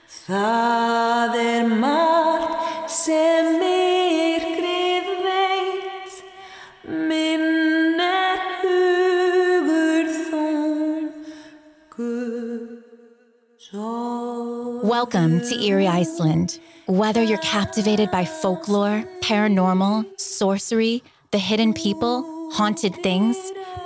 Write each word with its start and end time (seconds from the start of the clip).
Það 0.07 1.35
er 1.41 1.67
margt 1.83 2.87
sem 2.95 3.59
myrkrið 3.59 5.11
veit, 5.27 6.15
minn 6.87 7.99
er 7.99 8.39
hugur. 8.63 10.07
Welcome 14.81 15.41
to 15.41 15.55
Eerie, 15.59 15.87
Iceland. 15.87 16.59
Whether 16.89 17.21
you're 17.21 17.37
captivated 17.37 18.09
by 18.09 18.25
folklore, 18.25 19.03
paranormal, 19.21 20.19
sorcery, 20.19 21.03
the 21.29 21.37
hidden 21.37 21.71
people, 21.75 22.49
haunted 22.51 22.95
things, 23.03 23.37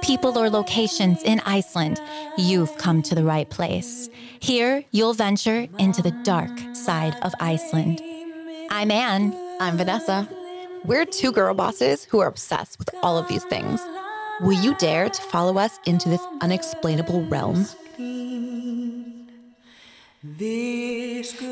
people, 0.01 0.37
or 0.37 0.49
locations 0.49 1.21
in 1.23 1.41
Iceland, 1.45 1.99
you've 2.37 2.77
come 2.77 3.01
to 3.01 3.13
the 3.13 3.25
right 3.25 3.49
place. 3.49 4.07
Here, 4.39 4.85
you'll 4.91 5.13
venture 5.13 5.67
into 5.79 6.01
the 6.01 6.11
dark 6.23 6.57
side 6.73 7.17
of 7.23 7.33
Iceland. 7.41 8.01
I'm 8.69 8.89
Anne. 8.89 9.35
I'm 9.59 9.75
Vanessa. 9.75 10.29
We're 10.85 11.03
two 11.03 11.33
girl 11.33 11.53
bosses 11.53 12.05
who 12.05 12.21
are 12.21 12.27
obsessed 12.27 12.79
with 12.79 12.89
all 13.03 13.17
of 13.17 13.27
these 13.27 13.43
things. 13.43 13.81
Will 14.39 14.63
you 14.63 14.75
dare 14.75 15.09
to 15.09 15.21
follow 15.23 15.57
us 15.57 15.77
into 15.85 16.07
this 16.07 16.25
unexplainable 16.39 17.25
realm? 17.25 17.65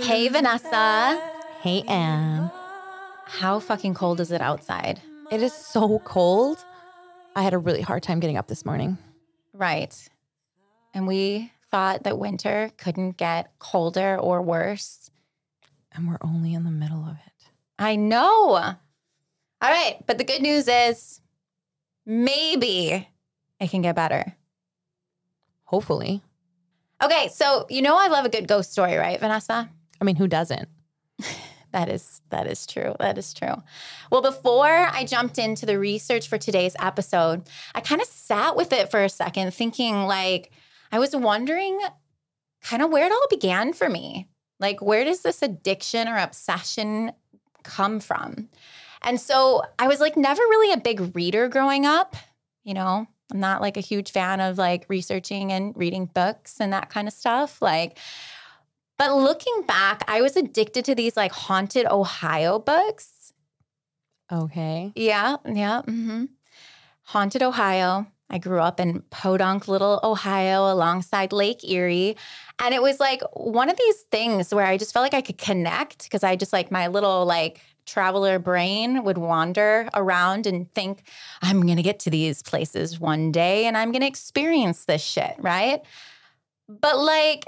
Hey, 0.02 0.30
Vanessa. 0.30 1.41
Hey, 1.62 1.84
Anne. 1.84 2.50
How 3.26 3.60
fucking 3.60 3.94
cold 3.94 4.20
is 4.20 4.32
it 4.32 4.42
outside? 4.42 5.00
It 5.30 5.44
is 5.44 5.54
so 5.54 6.00
cold. 6.00 6.58
I 7.36 7.44
had 7.44 7.54
a 7.54 7.60
really 7.60 7.82
hard 7.82 8.02
time 8.02 8.20
getting 8.20 8.36
up 8.36 8.48
this 8.48 8.66
morning. 8.66 8.98
Right. 9.54 9.96
And 10.96 11.06
we 11.06 11.52
thought 11.70 12.02
that 12.02 12.18
winter 12.18 12.72
couldn't 12.80 13.18
get 13.18 13.52
colder 13.60 14.18
or 14.18 14.42
worse. 14.42 15.12
And 15.92 16.08
we're 16.08 16.18
only 16.22 16.56
in 16.56 16.64
the 16.64 16.72
middle 16.72 17.06
of 17.06 17.18
it. 17.28 17.46
I 17.78 17.96
know. 17.96 18.56
All 18.56 18.76
right. 19.62 19.98
But 20.08 20.18
the 20.18 20.24
good 20.24 20.42
news 20.42 20.68
is 20.68 21.22
maybe 22.08 23.08
it 23.60 23.70
can 23.70 23.84
get 23.84 23.96
better. 23.96 24.36
Hopefully. 25.66 26.24
Okay. 27.04 27.28
So, 27.28 27.68
you 27.70 27.84
know, 27.84 28.00
I 28.00 28.08
love 28.08 28.26
a 28.26 28.30
good 28.30 28.48
ghost 28.48 28.72
story, 28.72 28.96
right, 28.96 29.20
Vanessa? 29.20 29.70
I 30.02 30.04
mean, 30.04 30.16
who 30.16 30.28
doesn't? 30.28 30.68
That 31.72 31.90
is 31.90 32.22
that 32.30 32.48
is 32.48 32.66
true. 32.66 32.96
That 33.00 33.18
is 33.18 33.34
true. 33.34 33.56
Well, 34.12 34.22
before 34.22 34.68
I 34.68 35.06
jumped 35.06 35.38
into 35.38 35.66
the 35.66 35.80
research 35.80 36.28
for 36.28 36.38
today's 36.38 36.76
episode, 36.80 37.50
I 37.74 37.82
kind 37.82 38.02
of 38.02 38.08
sat 38.08 38.56
with 38.56 38.74
it 38.74 38.92
for 38.92 39.04
a 39.04 39.10
second 39.10 39.54
thinking 39.54 40.04
like 40.04 40.52
I 40.92 41.00
was 41.00 41.16
wondering 41.16 41.80
kind 42.62 42.82
of 42.82 42.92
where 42.92 43.06
it 43.06 43.12
all 43.12 43.28
began 43.30 43.74
for 43.74 43.90
me. 43.90 44.28
Like 44.60 44.82
where 44.82 45.06
does 45.06 45.22
this 45.22 45.42
addiction 45.42 46.08
or 46.08 46.18
obsession 46.18 47.14
come 47.64 48.00
from? 48.00 48.50
And 49.02 49.20
so 49.20 49.64
I 49.80 49.88
was 49.88 50.00
like 50.00 50.18
never 50.18 50.42
really 50.42 50.74
a 50.74 50.78
big 50.78 51.16
reader 51.16 51.48
growing 51.48 51.86
up, 51.86 52.16
you 52.64 52.74
know. 52.74 53.08
I'm 53.32 53.40
not 53.40 53.62
like 53.62 53.78
a 53.78 53.82
huge 53.82 54.12
fan 54.12 54.42
of 54.42 54.58
like 54.58 54.86
researching 54.90 55.54
and 55.54 55.76
reading 55.78 56.06
books 56.06 56.60
and 56.60 56.74
that 56.74 56.90
kind 56.90 57.08
of 57.08 57.14
stuff. 57.14 57.62
Like 57.62 57.98
but 59.02 59.16
looking 59.16 59.64
back, 59.64 60.04
I 60.08 60.22
was 60.22 60.38
addicted 60.38 60.86
to 60.86 60.94
these 60.94 61.18
like 61.18 61.32
haunted 61.32 61.88
Ohio 61.88 62.60
books. 62.60 63.34
Okay. 64.32 64.94
Yeah, 64.96 65.38
yeah. 65.44 65.82
Mm-hmm. 65.88 66.26
Haunted 67.06 67.42
Ohio. 67.42 68.06
I 68.30 68.38
grew 68.38 68.60
up 68.60 68.80
in 68.80 69.02
Podunk, 69.10 69.68
Little 69.68 70.00
Ohio, 70.04 70.72
alongside 70.72 71.34
Lake 71.34 71.68
Erie. 71.68 72.16
And 72.60 72.76
it 72.76 72.84
was 72.84 73.00
like 73.00 73.24
one 73.34 73.72
of 73.72 73.78
these 73.78 74.02
things 74.12 74.54
where 74.54 74.68
I 74.68 74.78
just 74.78 74.94
felt 74.94 75.02
like 75.02 75.16
I 75.16 75.22
could 75.22 75.40
connect 75.40 76.04
because 76.04 76.24
I 76.24 76.36
just 76.36 76.54
like 76.54 76.70
my 76.70 76.86
little 76.86 77.26
like 77.26 77.60
traveler 77.88 78.38
brain 78.38 79.04
would 79.04 79.18
wander 79.18 79.90
around 79.96 80.46
and 80.46 80.72
think, 80.76 81.02
I'm 81.42 81.66
going 81.66 81.78
to 81.78 81.84
get 81.84 81.98
to 82.02 82.12
these 82.12 82.44
places 82.44 83.00
one 83.00 83.32
day 83.32 83.66
and 83.66 83.76
I'm 83.76 83.92
going 83.92 84.02
to 84.02 84.08
experience 84.08 84.86
this 84.86 85.02
shit, 85.02 85.34
right? 85.40 85.82
But 86.70 87.00
like, 87.00 87.46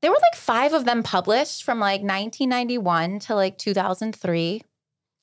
there 0.00 0.10
were 0.10 0.18
like 0.32 0.40
five 0.40 0.72
of 0.72 0.84
them 0.84 1.02
published 1.02 1.64
from 1.64 1.80
like 1.80 2.00
1991 2.02 3.20
to 3.20 3.34
like 3.34 3.58
2003. 3.58 4.62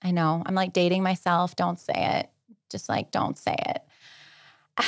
I 0.01 0.11
know 0.11 0.43
I'm 0.45 0.55
like 0.55 0.73
dating 0.73 1.03
myself. 1.03 1.55
Don't 1.55 1.79
say 1.79 1.93
it. 1.95 2.29
Just 2.69 2.89
like, 2.89 3.11
don't 3.11 3.37
say 3.37 3.55
it. 3.57 3.81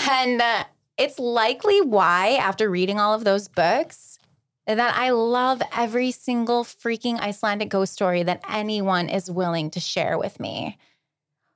And 0.09 0.41
uh, 0.41 0.65
it's 0.97 1.19
likely 1.19 1.81
why, 1.81 2.37
after 2.41 2.69
reading 2.69 2.99
all 2.99 3.13
of 3.13 3.23
those 3.23 3.47
books, 3.47 4.19
that 4.65 4.95
I 4.97 5.11
love 5.11 5.61
every 5.75 6.11
single 6.11 6.65
freaking 6.65 7.19
Icelandic 7.19 7.69
ghost 7.69 7.93
story 7.93 8.23
that 8.23 8.43
anyone 8.49 9.07
is 9.07 9.31
willing 9.31 9.69
to 9.71 9.79
share 9.79 10.17
with 10.17 10.39
me. 10.39 10.77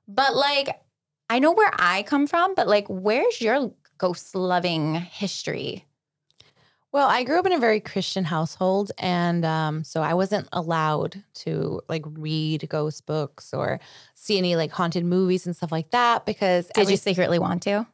But 0.07 0.33
like, 0.35 0.79
I 1.29 1.39
know 1.39 1.51
where 1.51 1.71
I 1.77 2.03
come 2.03 2.27
from, 2.27 2.55
but 2.55 2.67
like, 2.67 2.87
where's 2.87 3.41
your 3.41 3.73
ghost 3.97 4.33
loving 4.33 4.95
history? 4.95 5.85
Well, 6.93 7.07
I 7.07 7.23
grew 7.23 7.39
up 7.39 7.45
in 7.45 7.53
a 7.53 7.59
very 7.59 7.79
Christian 7.79 8.25
household, 8.25 8.91
and 8.97 9.45
um, 9.45 9.83
so 9.85 10.01
I 10.01 10.13
wasn't 10.13 10.49
allowed 10.51 11.23
to 11.35 11.81
like 11.87 12.03
read 12.05 12.67
ghost 12.69 13.05
books 13.05 13.53
or 13.53 13.79
see 14.13 14.37
any 14.37 14.57
like 14.57 14.71
haunted 14.71 15.05
movies 15.05 15.45
and 15.45 15.55
stuff 15.55 15.71
like 15.71 15.91
that 15.91 16.25
because 16.25 16.67
Did 16.67 16.81
every- 16.81 16.93
you 16.93 16.97
secretly 16.97 17.39
want 17.39 17.63
to? 17.63 17.87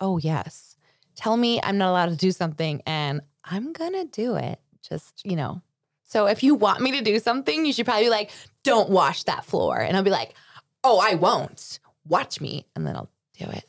Oh, 0.00 0.18
yes. 0.18 0.76
Tell 1.16 1.36
me 1.36 1.60
I'm 1.62 1.78
not 1.78 1.90
allowed 1.90 2.10
to 2.10 2.16
do 2.16 2.30
something 2.32 2.82
and 2.86 3.22
I'm 3.44 3.72
going 3.72 3.92
to 3.92 4.04
do 4.04 4.34
it. 4.36 4.60
Just, 4.88 5.24
you 5.24 5.36
know. 5.36 5.62
So 6.04 6.26
if 6.26 6.42
you 6.42 6.54
want 6.54 6.80
me 6.80 6.92
to 6.92 7.02
do 7.02 7.18
something, 7.18 7.64
you 7.64 7.72
should 7.72 7.86
probably 7.86 8.04
be 8.04 8.10
like, 8.10 8.30
don't 8.62 8.90
wash 8.90 9.22
that 9.24 9.44
floor. 9.44 9.78
And 9.78 9.96
I'll 9.96 10.02
be 10.02 10.10
like, 10.10 10.34
oh, 10.82 10.98
I 10.98 11.14
won't. 11.14 11.78
Watch 12.06 12.40
me. 12.40 12.66
And 12.76 12.86
then 12.86 12.96
I'll 12.96 13.10
do 13.38 13.46
it. 13.50 13.64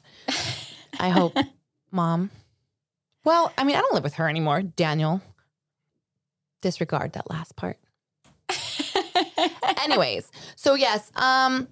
I 0.99 1.09
hope, 1.09 1.35
mom. 1.91 2.29
Well, 3.25 3.51
I 3.57 3.63
mean, 3.63 3.75
I 3.75 3.81
don't 3.81 3.93
live 3.93 4.03
with 4.03 4.13
her 4.15 4.29
anymore. 4.29 4.61
Daniel, 4.61 5.21
disregard 6.61 7.13
that 7.13 7.29
last 7.29 7.55
part. 7.55 7.77
Anyways, 9.83 10.31
so 10.55 10.75
yes, 10.75 11.11
um, 11.15 11.67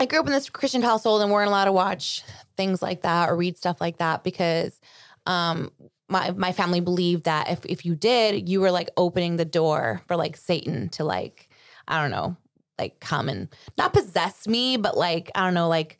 I 0.00 0.06
grew 0.06 0.18
up 0.18 0.26
in 0.26 0.32
this 0.32 0.50
Christian 0.50 0.82
household 0.82 1.22
and 1.22 1.30
weren't 1.30 1.48
allowed 1.48 1.66
to 1.66 1.72
watch 1.72 2.24
things 2.56 2.82
like 2.82 3.02
that 3.02 3.30
or 3.30 3.36
read 3.36 3.56
stuff 3.56 3.80
like 3.80 3.98
that 3.98 4.24
because 4.24 4.78
um 5.26 5.70
my 6.08 6.32
my 6.32 6.52
family 6.52 6.80
believed 6.80 7.24
that 7.24 7.50
if 7.50 7.64
if 7.66 7.84
you 7.84 7.94
did, 7.94 8.48
you 8.48 8.60
were 8.60 8.70
like 8.70 8.90
opening 8.96 9.36
the 9.36 9.44
door 9.44 10.02
for 10.08 10.16
like 10.16 10.36
Satan 10.36 10.88
to 10.90 11.04
like 11.04 11.48
I 11.86 12.00
don't 12.02 12.10
know, 12.10 12.36
like 12.78 12.98
come 12.98 13.28
and 13.28 13.48
not 13.78 13.92
possess 13.92 14.48
me, 14.48 14.76
but 14.76 14.96
like 14.96 15.30
I 15.34 15.44
don't 15.44 15.54
know, 15.54 15.68
like 15.68 15.98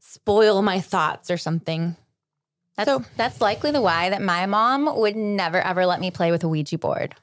spoil 0.00 0.62
my 0.62 0.80
thoughts 0.80 1.30
or 1.30 1.36
something. 1.36 1.96
That's, 2.76 2.90
So- 2.90 3.04
that's 3.16 3.40
likely 3.40 3.70
the 3.70 3.80
why 3.80 4.10
that 4.10 4.22
my 4.22 4.46
mom 4.46 4.96
would 4.98 5.16
never 5.16 5.60
ever 5.60 5.86
let 5.86 6.00
me 6.00 6.10
play 6.10 6.30
with 6.30 6.44
a 6.44 6.48
Ouija 6.48 6.78
board. 6.78 7.14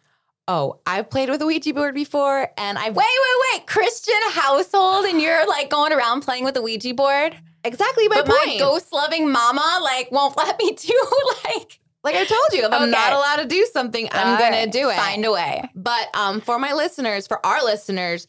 Oh, 0.47 0.80
I've 0.86 1.09
played 1.09 1.30
with 1.30 1.41
a 1.41 1.46
Ouija 1.46 1.74
board 1.74 1.96
before 1.96 2.50
and 2.58 2.78
I've 2.78 2.96
Wait, 2.96 3.06
wait, 3.06 3.59
wait. 3.59 3.68
Christian 3.68 4.13
household 4.31 5.06
and 5.06 5.22
you're 5.22 5.47
like 5.47 5.69
going 5.69 5.94
around 5.94 6.22
playing 6.22 6.44
with 6.44 6.58
a 6.58 6.62
Ouija 6.62 6.94
board? 6.94 7.36
exactly 7.66 8.09
my 8.09 8.18
but 8.18 8.28
my 8.28 8.58
ghost 8.59 8.92
loving 8.92 9.31
mama 9.31 9.80
like 9.81 10.12
won't 10.12 10.36
let 10.44 10.59
me 10.59 10.74
do 10.74 11.02
like 11.46 11.80
like 12.03 12.16
I 12.16 12.25
told 12.25 12.47
you, 12.52 12.66
if 12.66 12.74
I'm 12.74 12.92
not 12.92 13.13
allowed 13.13 13.38
to 13.38 13.46
do 13.46 13.66
something, 13.72 14.09
I'm 14.12 14.38
gonna 14.38 14.58
right, 14.58 14.72
do 14.72 14.90
it. 14.90 14.96
Find 14.97 15.24
a 15.24 15.31
way. 15.31 15.63
But 15.74 16.13
um, 16.13 16.42
for 16.42 16.59
my 16.59 16.74
listeners, 16.74 17.28
for 17.28 17.44
our 17.46 17.63
listeners, 17.63 18.28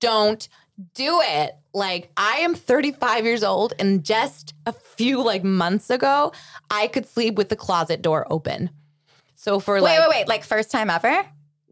don't 0.00 0.48
do 0.94 1.20
it. 1.22 1.52
Like 1.74 2.10
I 2.16 2.38
am 2.38 2.54
35 2.54 3.24
years 3.24 3.42
old, 3.42 3.72
and 3.78 4.04
just 4.04 4.54
a 4.66 4.72
few 4.72 5.22
like 5.22 5.42
months 5.44 5.90
ago, 5.90 6.32
I 6.70 6.86
could 6.88 7.06
sleep 7.06 7.36
with 7.36 7.48
the 7.48 7.56
closet 7.56 8.02
door 8.02 8.26
open. 8.30 8.70
So 9.36 9.58
for 9.58 9.74
Wait, 9.74 9.80
like 9.82 9.98
wait, 10.00 10.08
wait. 10.08 10.16
wait, 10.20 10.28
Like 10.28 10.44
first 10.44 10.70
time 10.70 10.90
ever? 10.90 11.24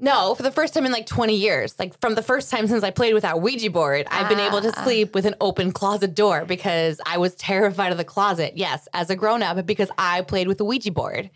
no, 0.03 0.35
for 0.35 0.43
the 0.43 0.51
first 0.51 0.73
time 0.73 0.87
in 0.87 0.93
like 0.93 1.05
20 1.07 1.35
years, 1.37 1.79
like 1.79 1.99
from 2.01 2.15
the 2.15 2.23
first 2.23 2.51
time 2.51 2.67
since 2.67 2.83
I 2.83 2.91
played 2.91 3.13
with 3.13 3.23
that 3.23 3.43
Ouija 3.43 3.69
board, 3.71 4.07
I've 4.11 4.29
been 4.31 4.41
able 4.41 4.63
to 4.63 4.73
Ah. 4.75 4.85
sleep 4.85 5.15
with 5.15 5.27
an 5.27 5.35
open 5.43 5.71
closet 5.73 6.15
door 6.15 6.47
because 6.47 7.01
I 7.05 7.19
was 7.19 7.35
terrified 7.35 7.93
of 7.93 7.99
the 7.99 8.05
closet. 8.05 8.55
Yes, 8.57 8.89
as 8.95 9.11
a 9.11 9.15
grown 9.17 9.43
up, 9.43 9.65
because 9.67 9.91
I 9.99 10.23
played 10.23 10.49
with 10.49 10.57
the 10.59 10.65
Ouija 10.65 10.91
board. 10.91 11.29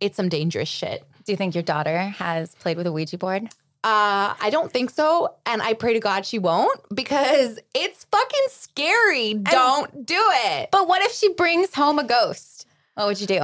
It's 0.00 0.16
some 0.16 0.30
dangerous 0.30 0.68
shit. 0.70 1.04
Do 1.24 1.32
you 1.32 1.36
think 1.36 1.54
your 1.54 1.62
daughter 1.62 1.98
has 1.98 2.54
played 2.54 2.78
with 2.78 2.86
a 2.86 2.92
Ouija 2.92 3.18
board? 3.18 3.48
Uh, 3.84 4.34
I 4.40 4.48
don't 4.50 4.72
think 4.72 4.90
so. 4.90 5.34
And 5.46 5.62
I 5.62 5.72
pray 5.74 5.92
to 5.94 6.00
God 6.00 6.26
she 6.26 6.38
won't 6.38 6.80
because 6.92 7.60
it's 7.74 8.04
fucking 8.04 8.46
scary. 8.48 9.34
don't 9.34 10.04
do 10.04 10.20
it. 10.20 10.70
But 10.72 10.88
what 10.88 11.02
if 11.02 11.12
she 11.12 11.32
brings 11.32 11.74
home 11.74 11.98
a 11.98 12.04
ghost? 12.04 12.66
What 12.94 13.06
would 13.06 13.20
you 13.20 13.28
do? 13.28 13.40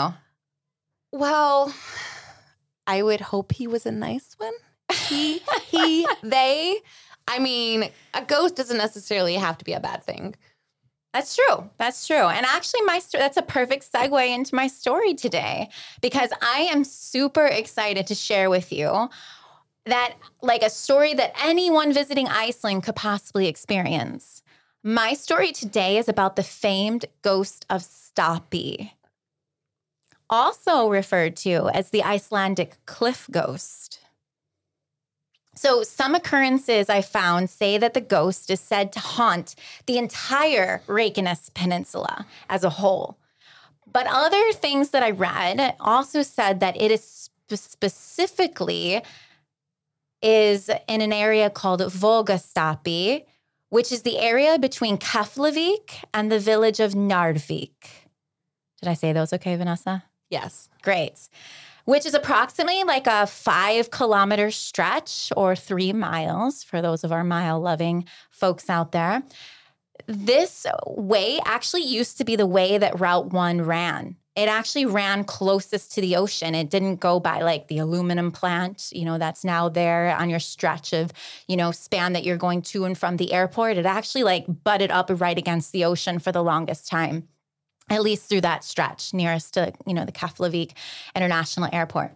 Well, 1.13 1.73
I 2.87 3.03
would 3.03 3.21
hope 3.21 3.53
he 3.53 3.69
was 3.69 3.87
a 3.87 3.93
nice 3.93 4.35
one. 4.39 4.55
He, 4.93 5.41
he, 5.67 6.07
they. 6.23 6.79
I 7.29 7.39
mean, 7.39 7.91
a 8.13 8.23
ghost 8.23 8.57
doesn't 8.57 8.77
necessarily 8.77 9.37
have 9.37 9.57
to 9.59 9.65
be 9.65 9.73
a 9.73 9.81
bad 9.81 10.03
thing. 10.03 10.35
That's 11.15 11.37
true. 11.37 11.71
That's 11.79 12.09
true. 12.09 12.17
And 12.17 12.45
actually, 12.45 12.83
my 12.83 12.99
sto- 12.99 13.19
that's 13.19 13.37
a 13.37 13.43
perfect 13.43 13.91
segue 13.91 14.35
into 14.35 14.57
my 14.57 14.67
story 14.67 15.15
today 15.15 15.69
because 16.03 16.31
I 16.43 16.69
am 16.73 16.83
super 16.83 17.47
excited 17.47 18.09
to 18.09 18.17
share 18.17 18.51
with 18.51 18.73
you 18.73 19.09
that, 19.87 20.15
like, 20.43 20.63
a 20.63 20.71
story 20.71 21.15
that 21.15 21.35
anyone 21.43 21.93
visiting 21.93 22.29
Iceland 22.29 22.83
could 22.85 22.97
possibly 22.97 23.49
experience. 23.49 24.43
My 24.83 25.15
story 25.15 25.53
today 25.53 25.99
is 25.99 26.09
about 26.09 26.37
the 26.37 26.43
famed 26.43 27.07
ghost 27.23 27.67
of 27.71 27.83
Stapi, 27.83 28.93
also 30.31 30.89
referred 30.89 31.37
to 31.37 31.69
as 31.73 31.91
the 31.91 32.03
Icelandic 32.03 32.77
cliff 32.87 33.29
ghost. 33.31 34.01
So, 35.57 35.83
some 35.83 36.15
occurrences 36.15 36.89
I 36.89 37.01
found 37.01 37.49
say 37.49 37.79
that 37.79 37.95
the 37.95 38.01
ghost 38.01 38.51
is 38.51 38.61
said 38.61 38.93
to 38.93 39.01
haunt 39.01 39.55
the 39.87 39.99
entire 39.99 40.83
Reykjanes 40.89 41.55
Peninsula 41.55 42.27
as 42.49 42.65
a 42.65 42.71
whole. 42.71 43.19
But 43.91 44.09
other 44.09 44.53
things 44.53 44.91
that 44.91 45.05
I 45.05 45.13
read 45.13 45.77
also 45.79 46.23
said 46.23 46.59
that 46.61 46.81
it 46.81 46.91
is 46.91 47.05
spe- 47.05 47.55
specifically 47.55 49.03
is 50.25 50.71
in 50.89 51.03
an 51.03 51.13
area 51.13 51.51
called 51.51 51.81
Vogastapi, 51.81 53.25
which 53.69 53.93
is 53.93 54.03
the 54.03 54.19
area 54.19 54.59
between 54.59 54.97
Keflavik 54.97 56.03
and 56.15 56.33
the 56.33 56.39
village 56.39 56.81
of 56.81 56.93
Njarðvík. 56.95 57.71
Did 58.81 58.89
I 58.89 58.95
say 58.95 59.13
those 59.13 59.33
okay, 59.35 59.55
Vanessa? 59.57 60.05
Yes. 60.31 60.69
Great. 60.83 61.29
Which 61.85 62.07
is 62.07 62.15
approximately 62.15 62.83
like 62.85 63.07
a 63.07 63.27
five 63.27 63.91
kilometer 63.91 64.51
stretch 64.51 65.31
or 65.37 65.55
three 65.55 65.93
miles 65.93 66.65
for 66.65 66.81
those 66.81 67.05
of 67.05 67.13
our 67.13 67.25
mile 67.25 67.61
loving 67.61 68.07
folks 68.31 68.71
out 68.71 68.93
there. 68.93 69.23
This 70.07 70.67
way 70.87 71.41
actually 71.45 71.85
used 71.85 72.17
to 72.19 72.25
be 72.25 72.37
the 72.37 72.47
way 72.47 72.79
that 72.79 72.99
Route 72.99 73.33
1 73.33 73.63
ran. 73.63 74.17
It 74.37 74.49
actually 74.49 74.87
ran 74.87 75.25
closest 75.25 75.93
to 75.93 76.01
the 76.01 76.17
ocean. 76.17 76.57
It 76.57 76.69
didn't 76.69 76.97
go 76.97 77.21
by 77.21 77.43
like 77.43 77.69
the 77.69 77.79
aluminum 77.79 78.33
plant, 78.33 78.89
you 78.91 79.05
know, 79.05 79.17
that's 79.17 79.45
now 79.45 79.69
there 79.69 80.15
on 80.17 80.29
your 80.29 80.41
stretch 80.41 80.93
of, 80.93 81.13
you 81.47 81.57
know, 81.57 81.71
span 81.71 82.15
that 82.15 82.25
you're 82.25 82.37
going 82.37 82.63
to 82.63 82.85
and 82.85 82.99
from 82.99 83.17
the 83.17 83.33
airport. 83.33 83.77
It 83.77 83.87
actually 83.87 84.25
like 84.25 84.45
butted 84.65 84.91
up 84.91 85.09
right 85.09 85.39
against 85.39 85.71
the 85.71 85.85
ocean 85.85 86.19
for 86.19 86.33
the 86.33 86.43
longest 86.43 86.89
time 86.89 87.29
at 87.91 88.03
least 88.03 88.29
through 88.29 88.41
that 88.41 88.65
stretch 88.65 89.13
nearest 89.13 89.55
to 89.55 89.73
you 89.87 89.95
know 89.95 90.05
the 90.05 90.13
Keflavik 90.13 90.73
International 91.15 91.69
Airport. 91.73 92.13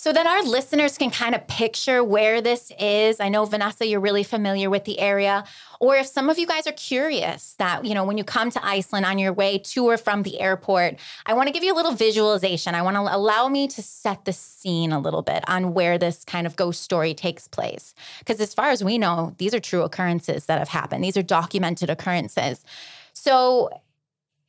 So 0.00 0.14
then 0.14 0.26
our 0.26 0.42
listeners 0.44 0.96
can 0.96 1.10
kind 1.10 1.34
of 1.34 1.46
picture 1.46 2.02
where 2.02 2.40
this 2.40 2.72
is. 2.80 3.20
I 3.20 3.28
know 3.28 3.44
Vanessa, 3.44 3.86
you're 3.86 4.00
really 4.00 4.22
familiar 4.22 4.70
with 4.70 4.86
the 4.86 4.98
area. 4.98 5.44
Or 5.78 5.96
if 5.96 6.06
some 6.06 6.30
of 6.30 6.38
you 6.38 6.46
guys 6.46 6.66
are 6.66 6.72
curious 6.72 7.54
that, 7.58 7.84
you 7.84 7.92
know, 7.92 8.04
when 8.04 8.16
you 8.16 8.24
come 8.24 8.50
to 8.50 8.64
Iceland 8.64 9.04
on 9.04 9.18
your 9.18 9.34
way 9.34 9.58
to 9.58 9.84
or 9.84 9.98
from 9.98 10.22
the 10.22 10.40
airport, 10.40 10.96
I 11.26 11.34
want 11.34 11.48
to 11.48 11.52
give 11.52 11.62
you 11.62 11.74
a 11.74 11.76
little 11.76 11.92
visualization. 11.92 12.74
I 12.74 12.80
want 12.80 12.96
to 12.96 13.14
allow 13.14 13.48
me 13.48 13.68
to 13.68 13.82
set 13.82 14.24
the 14.24 14.32
scene 14.32 14.90
a 14.90 14.98
little 14.98 15.20
bit 15.20 15.46
on 15.46 15.74
where 15.74 15.98
this 15.98 16.24
kind 16.24 16.46
of 16.46 16.56
ghost 16.56 16.80
story 16.80 17.12
takes 17.12 17.46
place. 17.46 17.94
Because 18.20 18.40
as 18.40 18.54
far 18.54 18.70
as 18.70 18.82
we 18.82 18.96
know, 18.96 19.34
these 19.36 19.52
are 19.52 19.60
true 19.60 19.82
occurrences 19.82 20.46
that 20.46 20.58
have 20.58 20.68
happened. 20.68 21.04
These 21.04 21.18
are 21.18 21.22
documented 21.22 21.90
occurrences. 21.90 22.64
So 23.12 23.68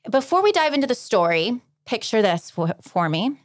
before 0.09 0.41
we 0.41 0.51
dive 0.51 0.73
into 0.73 0.87
the 0.87 0.95
story, 0.95 1.61
picture 1.85 2.21
this 2.21 2.49
for, 2.49 2.73
for 2.81 3.09
me. 3.09 3.39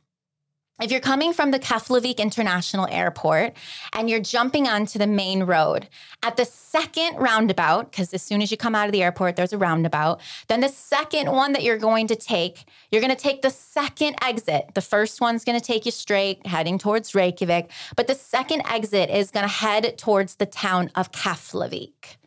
If 0.78 0.90
you're 0.90 1.00
coming 1.00 1.32
from 1.32 1.52
the 1.52 1.58
Keflavik 1.58 2.18
International 2.18 2.86
Airport 2.90 3.54
and 3.94 4.10
you're 4.10 4.20
jumping 4.20 4.68
onto 4.68 4.98
the 4.98 5.06
main 5.06 5.44
road, 5.44 5.88
at 6.22 6.36
the 6.36 6.44
second 6.44 7.16
roundabout, 7.16 7.90
because 7.90 8.12
as 8.12 8.20
soon 8.20 8.42
as 8.42 8.50
you 8.50 8.58
come 8.58 8.74
out 8.74 8.84
of 8.84 8.92
the 8.92 9.02
airport, 9.02 9.36
there's 9.36 9.54
a 9.54 9.58
roundabout, 9.58 10.20
then 10.48 10.60
the 10.60 10.68
second 10.68 11.32
one 11.32 11.54
that 11.54 11.62
you're 11.62 11.78
going 11.78 12.06
to 12.08 12.16
take, 12.16 12.66
you're 12.90 13.00
going 13.00 13.14
to 13.14 13.20
take 13.20 13.40
the 13.40 13.48
second 13.48 14.16
exit. 14.20 14.74
The 14.74 14.82
first 14.82 15.18
one's 15.18 15.44
going 15.44 15.58
to 15.58 15.64
take 15.64 15.86
you 15.86 15.92
straight, 15.92 16.46
heading 16.46 16.76
towards 16.76 17.14
Reykjavik, 17.14 17.70
but 17.96 18.06
the 18.06 18.14
second 18.14 18.62
exit 18.66 19.08
is 19.08 19.30
going 19.30 19.44
to 19.44 19.52
head 19.52 19.96
towards 19.96 20.34
the 20.34 20.46
town 20.46 20.90
of 20.94 21.10
Keflavik 21.10 22.18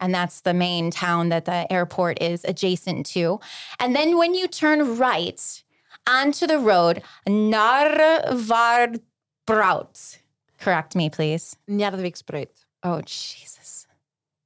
and 0.00 0.14
that's 0.14 0.42
the 0.42 0.54
main 0.54 0.90
town 0.90 1.28
that 1.30 1.44
the 1.44 1.70
airport 1.72 2.22
is 2.22 2.44
adjacent 2.44 3.06
to. 3.06 3.40
And 3.80 3.96
then 3.96 4.18
when 4.18 4.34
you 4.34 4.48
turn 4.48 4.98
right 4.98 5.62
onto 6.06 6.46
the 6.46 6.58
road, 6.58 7.02
Narvarbraut. 7.26 10.18
Correct 10.60 10.96
me, 10.96 11.10
please. 11.10 11.56
Njarðvíksbraut. 11.68 12.48
Oh, 12.82 13.02
Jesus. 13.02 13.86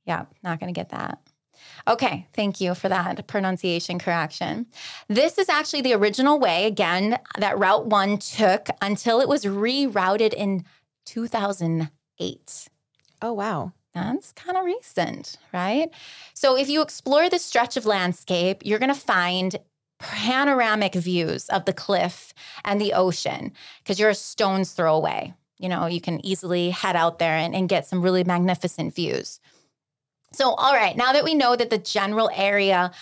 Yeah, 0.05 0.27
not 0.43 0.59
going 0.61 0.73
to 0.73 0.79
get 0.79 0.91
that. 0.91 1.19
Okay, 1.89 2.27
thank 2.35 2.61
you 2.61 2.75
for 2.75 2.89
that 2.89 3.27
pronunciation 3.27 3.99
correction. 3.99 4.67
This 5.09 5.39
is 5.39 5.49
actually 5.49 5.83
the 5.83 5.95
original 5.95 6.39
way, 6.39 6.67
again, 6.67 7.19
that 7.39 7.59
Route 7.59 7.87
1 7.87 8.19
took 8.19 8.69
until 8.83 9.21
it 9.21 9.29
was 9.29 9.45
rerouted 9.45 10.35
in 10.35 10.65
2008. 11.07 12.69
Oh, 13.23 13.33
wow. 13.33 13.73
That's 13.95 14.33
kind 14.33 14.57
of 14.57 14.65
recent, 14.65 15.37
right? 15.53 15.91
So, 16.35 16.57
if 16.57 16.69
you 16.69 16.81
explore 16.81 17.29
this 17.29 17.45
stretch 17.45 17.77
of 17.77 17.87
landscape, 17.87 18.63
you're 18.65 18.79
going 18.79 18.95
to 18.95 19.01
find 19.01 19.57
panoramic 19.99 20.95
views 20.95 21.49
of 21.49 21.65
the 21.65 21.73
cliff 21.73 22.33
and 22.65 22.81
the 22.81 22.93
ocean 22.93 23.53
because 23.83 23.99
you're 23.99 24.11
a 24.11 24.15
stone's 24.15 24.73
throw 24.73 24.95
away. 24.97 25.35
You 25.59 25.69
know, 25.69 25.87
you 25.87 26.01
can 26.01 26.25
easily 26.25 26.71
head 26.71 26.97
out 26.97 27.19
there 27.19 27.37
and, 27.37 27.55
and 27.55 27.69
get 27.69 27.87
some 27.87 28.01
really 28.01 28.25
magnificent 28.25 28.95
views. 28.95 29.41
So, 30.33 30.55
all 30.55 30.73
right, 30.73 30.97
now 30.97 31.13
that 31.13 31.25
we 31.25 31.35
know 31.35 31.57
that 31.57 31.71
the 31.71 31.79
general 31.79 32.31
area, 32.35 32.93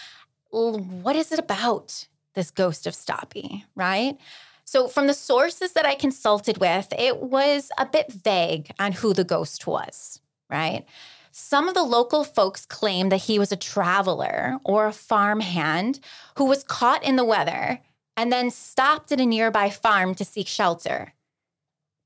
what 0.51 1.15
is 1.15 1.31
it 1.31 1.39
about 1.39 2.09
this 2.35 2.51
ghost 2.51 2.87
of 2.87 2.95
Stapi, 2.95 3.65
right? 3.77 4.17
So, 4.65 4.89
from 4.89 5.07
the 5.07 5.15
sources 5.15 5.73
that 5.73 5.87
I 5.87 5.95
consulted 5.95 6.59
with, 6.59 6.93
it 6.99 7.21
was 7.21 7.71
a 7.79 7.85
bit 7.85 8.11
vague 8.11 8.71
on 8.79 8.93
who 8.93 9.13
the 9.13 9.25
ghost 9.25 9.67
was 9.67 10.21
right? 10.51 10.85
Some 11.31 11.69
of 11.69 11.75
the 11.75 11.85
local 11.85 12.25
folks 12.25 12.67
claim 12.67 13.11
that 13.11 13.23
he 13.23 13.39
was 13.39 13.53
a 13.53 13.57
traveler 13.57 14.59
or 14.65 14.87
a 14.87 14.93
farmhand 14.93 16.01
who 16.37 16.45
was 16.45 16.65
caught 16.65 17.05
in 17.05 17.17
the 17.17 17.25
weather 17.25 17.81
and 18.17 18.33
then 18.33 18.51
stopped 18.51 19.13
at 19.13 19.21
a 19.21 19.27
nearby 19.27 19.71
farm 19.71 20.15
to 20.17 20.25
seek 20.25 20.49
shelter. 20.49 21.13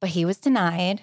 But 0.01 0.11
he 0.11 0.25
was 0.25 0.37
denied 0.37 1.03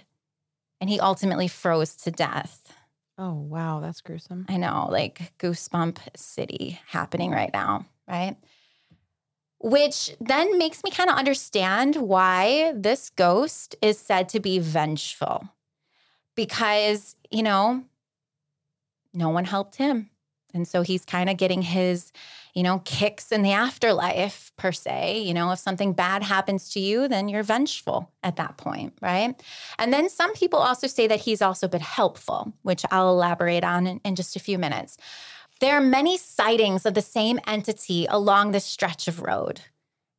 and 0.80 0.90
he 0.90 1.00
ultimately 1.00 1.48
froze 1.48 1.96
to 1.96 2.12
death. 2.12 2.72
Oh, 3.18 3.34
wow. 3.34 3.80
That's 3.80 4.02
gruesome. 4.02 4.46
I 4.48 4.58
know, 4.58 4.88
like 4.92 5.34
goosebump 5.40 5.98
city 6.16 6.80
happening 6.86 7.32
right 7.32 7.52
now, 7.52 7.86
right? 8.08 8.38
Which 9.60 10.16
then 10.22 10.58
makes 10.58 10.84
me 10.84 10.92
kind 10.92 11.10
of 11.10 11.18
understand 11.18 11.96
why 11.96 12.74
this 12.76 13.10
ghost 13.10 13.76
is 13.82 13.98
said 13.98 14.30
to 14.30 14.40
be 14.40 14.60
vengeful 14.60 15.50
because, 16.40 17.18
you 17.30 17.44
know, 17.44 17.84
no 19.14 19.28
one 19.28 19.44
helped 19.44 19.76
him. 19.76 20.10
And 20.54 20.66
so 20.66 20.84
he's 20.84 21.04
kind 21.04 21.30
of 21.30 21.36
getting 21.36 21.62
his, 21.62 22.14
you 22.54 22.64
know, 22.64 22.80
kicks 22.86 23.34
in 23.34 23.42
the 23.42 23.52
afterlife, 23.52 24.54
per 24.56 24.72
se. 24.72 25.20
You 25.20 25.34
know, 25.34 25.52
if 25.52 25.60
something 25.60 25.92
bad 25.92 26.24
happens 26.24 26.70
to 26.70 26.80
you, 26.80 27.10
then 27.10 27.28
you're 27.28 27.44
vengeful 27.44 28.10
at 28.24 28.38
that 28.38 28.56
point, 28.56 28.94
right? 29.02 29.36
And 29.78 29.92
then 29.92 30.08
some 30.08 30.34
people 30.34 30.60
also 30.60 30.88
say 30.88 31.08
that 31.08 31.20
he's 31.20 31.42
also 31.42 31.68
been 31.68 31.82
helpful, 31.82 32.54
which 32.62 32.86
I'll 32.90 33.10
elaborate 33.10 33.66
on 33.66 33.86
in, 33.86 34.00
in 34.06 34.16
just 34.16 34.38
a 34.38 34.40
few 34.40 34.58
minutes. 34.58 34.96
There 35.60 35.76
are 35.76 35.82
many 35.82 36.18
sightings 36.18 36.86
of 36.86 36.94
the 36.94 37.02
same 37.02 37.42
entity 37.48 38.08
along 38.10 38.54
this 38.54 38.64
stretch 38.64 39.10
of 39.10 39.22
road. 39.22 39.60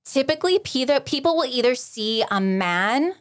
Typically, 0.04 0.58
people 0.58 1.34
will 1.34 1.46
either 1.46 1.74
see 1.74 2.24
a 2.30 2.42
man 2.42 3.14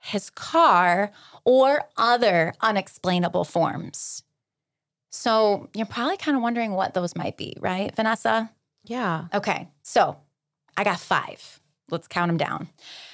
his 0.00 0.30
car, 0.30 1.12
or 1.44 1.82
other 1.96 2.54
unexplainable 2.60 3.44
forms. 3.44 4.24
So 5.10 5.68
you're 5.74 5.86
probably 5.86 6.16
kind 6.16 6.36
of 6.36 6.42
wondering 6.42 6.72
what 6.72 6.94
those 6.94 7.16
might 7.16 7.36
be, 7.36 7.56
right, 7.60 7.94
Vanessa? 7.94 8.50
Yeah. 8.84 9.26
Okay, 9.34 9.68
so 9.82 10.16
I 10.76 10.84
got 10.84 11.00
five. 11.00 11.60
Let's 11.90 12.08
count 12.08 12.28
them 12.28 12.38
down. 12.38 12.68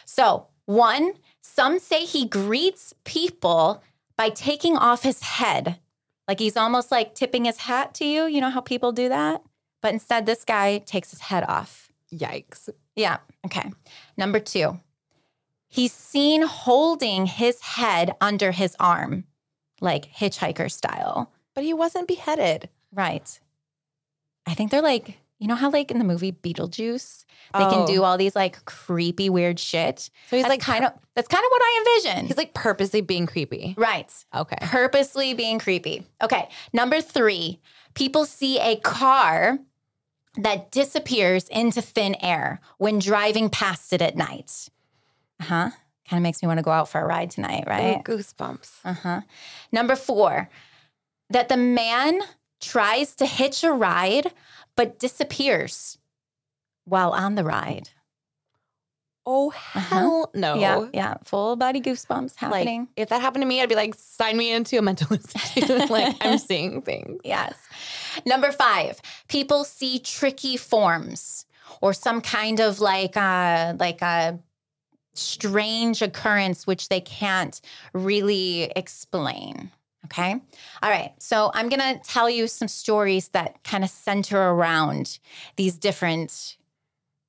So, 0.04 0.46
one, 0.66 1.14
some 1.42 1.78
say 1.78 2.04
he 2.04 2.26
greets 2.26 2.92
people 3.04 3.82
by 4.16 4.28
taking 4.28 4.76
off 4.76 5.02
his 5.02 5.22
head. 5.22 5.78
Like 6.28 6.38
he's 6.38 6.56
almost 6.56 6.90
like 6.90 7.14
tipping 7.14 7.44
his 7.44 7.58
hat 7.58 7.94
to 7.94 8.04
you. 8.04 8.26
You 8.26 8.40
know 8.40 8.50
how 8.50 8.60
people 8.60 8.92
do 8.92 9.08
that? 9.08 9.42
But 9.80 9.92
instead, 9.92 10.26
this 10.26 10.44
guy 10.44 10.78
takes 10.78 11.10
his 11.10 11.20
head 11.20 11.44
off. 11.48 11.90
Yikes. 12.12 12.68
Yeah. 12.94 13.18
Okay. 13.44 13.70
Number 14.16 14.40
two, 14.40 14.80
He's 15.76 15.92
seen 15.92 16.42
holding 16.42 17.26
his 17.26 17.60
head 17.60 18.14
under 18.20 18.50
his 18.52 18.74
arm, 18.80 19.24
like 19.80 20.10
hitchhiker 20.12 20.70
style. 20.70 21.32
But 21.54 21.64
he 21.64 21.74
wasn't 21.74 22.08
beheaded. 22.08 22.68
Right. 22.92 23.38
I 24.46 24.54
think 24.54 24.70
they're 24.70 24.82
like 24.82 25.18
you 25.38 25.48
know 25.48 25.54
how 25.54 25.70
like 25.70 25.90
in 25.90 25.98
the 25.98 26.04
movie 26.04 26.32
Beetlejuice, 26.32 27.24
they 27.52 27.58
can 27.58 27.82
Oh. 27.82 27.86
do 27.86 28.02
all 28.04 28.16
these 28.16 28.34
like 28.34 28.64
creepy 28.64 29.28
weird 29.28 29.60
shit. 29.60 29.98
So 30.30 30.36
he's 30.36 30.44
That's 30.44 30.48
like 30.48 30.60
kind 30.62 30.82
of 30.86 30.92
that's 31.14 31.28
kind 31.28 31.44
of 31.44 31.50
what 31.50 31.60
I 31.62 31.84
envision. 32.02 32.26
he's 32.26 32.38
like 32.38 32.54
purposely 32.54 33.02
being 33.02 33.26
creepy. 33.26 33.74
right. 33.76 34.10
Okay. 34.34 34.56
Purposely 34.62 35.34
being 35.34 35.58
creepy. 35.58 36.06
Okay. 36.22 36.48
Number 36.72 37.02
three, 37.02 37.60
people 37.92 38.24
see 38.24 38.58
a 38.60 38.76
car 38.76 39.58
that 40.38 40.70
disappears 40.70 41.48
into 41.48 41.82
thin 41.82 42.16
air 42.22 42.60
when 42.78 42.98
driving 42.98 43.50
past 43.50 43.92
it 43.92 44.00
at 44.00 44.16
night. 44.16 44.70
Uh 45.40 45.44
huh. 45.44 45.70
Kind 46.08 46.18
of 46.20 46.22
makes 46.22 46.42
me 46.42 46.46
want 46.46 46.58
to 46.58 46.62
go 46.64 46.70
out 46.70 46.88
for 46.88 47.00
a 47.00 47.04
ride 47.06 47.30
tonight, 47.30 47.64
right? 47.66 47.96
Ooh, 47.98 48.02
goosebumps. 48.02 48.70
Uh 48.84 48.92
huh. 48.92 49.20
Number 49.72 49.96
four, 49.96 50.48
that 51.30 51.48
the 51.48 51.56
man 51.56 52.20
tries 52.60 53.14
to 53.16 53.26
hitch 53.26 53.64
a 53.64 53.72
ride 53.72 54.32
but 54.76 54.98
disappears 54.98 55.98
while 56.84 57.10
on 57.10 57.34
the 57.34 57.44
ride. 57.44 57.90
Oh 59.28 59.50
hell 59.50 60.30
no. 60.34 60.54
Yeah, 60.54 60.86
yeah. 60.94 61.14
Full 61.24 61.56
body 61.56 61.80
goosebumps 61.80 62.40
Like 62.40 62.52
happening. 62.52 62.88
if 62.96 63.08
that 63.08 63.20
happened 63.20 63.42
to 63.42 63.46
me, 63.46 63.60
I'd 63.60 63.68
be 63.68 63.74
like, 63.74 63.96
sign 63.96 64.36
me 64.36 64.52
into 64.52 64.78
a 64.78 64.82
mental 64.82 65.12
institute. 65.16 65.90
like 65.90 66.14
I'm 66.20 66.38
seeing 66.38 66.80
things. 66.82 67.20
Yes. 67.24 67.54
Number 68.24 68.52
five, 68.52 69.02
people 69.28 69.64
see 69.64 69.98
tricky 69.98 70.56
forms 70.56 71.44
or 71.80 71.92
some 71.92 72.20
kind 72.20 72.60
of 72.60 72.78
like 72.78 73.16
a 73.16 73.74
like 73.80 74.00
a 74.00 74.38
strange 75.18 76.02
occurrence 76.02 76.66
which 76.66 76.88
they 76.88 77.00
can't 77.00 77.60
really 77.92 78.72
explain. 78.76 79.70
Okay. 80.06 80.40
All 80.82 80.90
right. 80.90 81.12
So 81.18 81.50
I'm 81.52 81.68
gonna 81.68 81.98
tell 82.04 82.30
you 82.30 82.46
some 82.46 82.68
stories 82.68 83.28
that 83.28 83.62
kind 83.64 83.82
of 83.82 83.90
center 83.90 84.40
around 84.40 85.18
these 85.56 85.76
different 85.76 86.56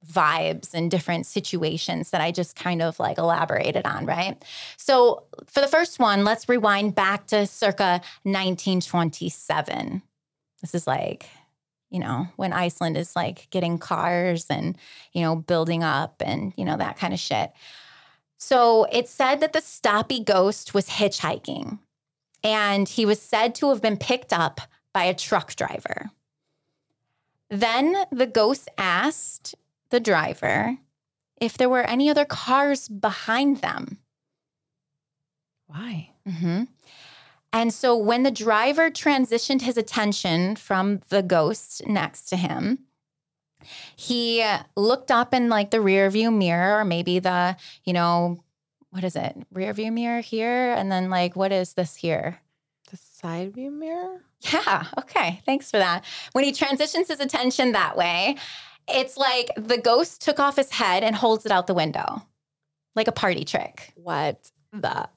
vibes 0.05 0.73
and 0.73 0.89
different 0.89 1.25
situations 1.25 2.11
that 2.11 2.21
I 2.21 2.31
just 2.31 2.55
kind 2.55 2.81
of 2.81 2.99
like 2.99 3.17
elaborated 3.17 3.85
on, 3.85 4.05
right? 4.05 4.43
So 4.77 5.23
for 5.47 5.59
the 5.59 5.67
first 5.67 5.99
one, 5.99 6.23
let's 6.23 6.47
rewind 6.47 6.95
back 6.95 7.27
to 7.27 7.47
circa 7.47 8.01
1927. 8.23 10.01
This 10.61 10.75
is 10.75 10.87
like, 10.87 11.27
you 11.89 11.99
know, 11.99 12.27
when 12.35 12.53
Iceland 12.53 12.97
is 12.97 13.15
like 13.15 13.49
getting 13.49 13.77
cars 13.77 14.47
and, 14.49 14.77
you 15.13 15.21
know, 15.21 15.35
building 15.35 15.83
up 15.83 16.21
and, 16.25 16.53
you 16.57 16.65
know, 16.65 16.77
that 16.77 16.97
kind 16.97 17.13
of 17.13 17.19
shit. 17.19 17.51
So 18.37 18.85
it 18.91 19.07
said 19.07 19.39
that 19.39 19.53
the 19.53 19.59
Stapi 19.59 20.23
ghost 20.23 20.73
was 20.73 20.89
hitchhiking 20.89 21.79
and 22.43 22.87
he 22.87 23.05
was 23.05 23.21
said 23.21 23.55
to 23.55 23.69
have 23.69 23.81
been 23.81 23.97
picked 23.97 24.33
up 24.33 24.61
by 24.93 25.05
a 25.05 25.13
truck 25.13 25.55
driver. 25.55 26.11
Then 27.49 27.95
the 28.11 28.27
ghost 28.27 28.69
asked 28.77 29.55
the 29.89 29.99
driver 29.99 30.77
if 31.39 31.57
there 31.57 31.69
were 31.69 31.83
any 31.83 32.09
other 32.09 32.25
cars 32.25 32.87
behind 32.89 33.57
them. 33.57 33.99
Why? 35.67 36.11
hmm 36.27 36.63
And 37.53 37.73
so 37.73 37.97
when 37.97 38.23
the 38.23 38.31
driver 38.31 38.89
transitioned 38.91 39.61
his 39.61 39.77
attention 39.77 40.55
from 40.55 41.01
the 41.09 41.23
ghost 41.23 41.85
next 41.87 42.25
to 42.29 42.35
him, 42.35 42.79
he 43.95 44.45
looked 44.75 45.11
up 45.11 45.33
in 45.33 45.49
like 45.49 45.71
the 45.71 45.81
rear 45.81 46.09
view 46.09 46.31
mirror 46.31 46.79
or 46.79 46.85
maybe 46.85 47.19
the, 47.19 47.57
you 47.83 47.93
know, 47.93 48.43
what 48.91 49.03
is 49.03 49.15
it? 49.15 49.35
Rear 49.51 49.73
view 49.73 49.91
mirror 49.91 50.21
here 50.21 50.71
and 50.73 50.91
then 50.91 51.09
like 51.09 51.35
what 51.35 51.51
is 51.51 51.73
this 51.73 51.95
here? 51.95 52.39
The 52.89 52.97
side 52.97 53.53
view 53.53 53.71
mirror? 53.71 54.21
Yeah, 54.39 54.85
okay. 54.99 55.41
Thanks 55.45 55.71
for 55.71 55.77
that. 55.77 56.05
When 56.33 56.43
he 56.43 56.51
transitions 56.51 57.07
his 57.07 57.19
attention 57.19 57.71
that 57.71 57.97
way, 57.97 58.37
it's 58.87 59.17
like 59.17 59.49
the 59.57 59.77
ghost 59.77 60.21
took 60.21 60.39
off 60.39 60.55
his 60.55 60.69
head 60.71 61.03
and 61.03 61.15
holds 61.15 61.45
it 61.45 61.51
out 61.51 61.67
the 61.67 61.73
window. 61.73 62.23
Like 62.95 63.07
a 63.07 63.11
party 63.11 63.45
trick, 63.45 63.93
What 63.95 64.51
the? 64.71 65.09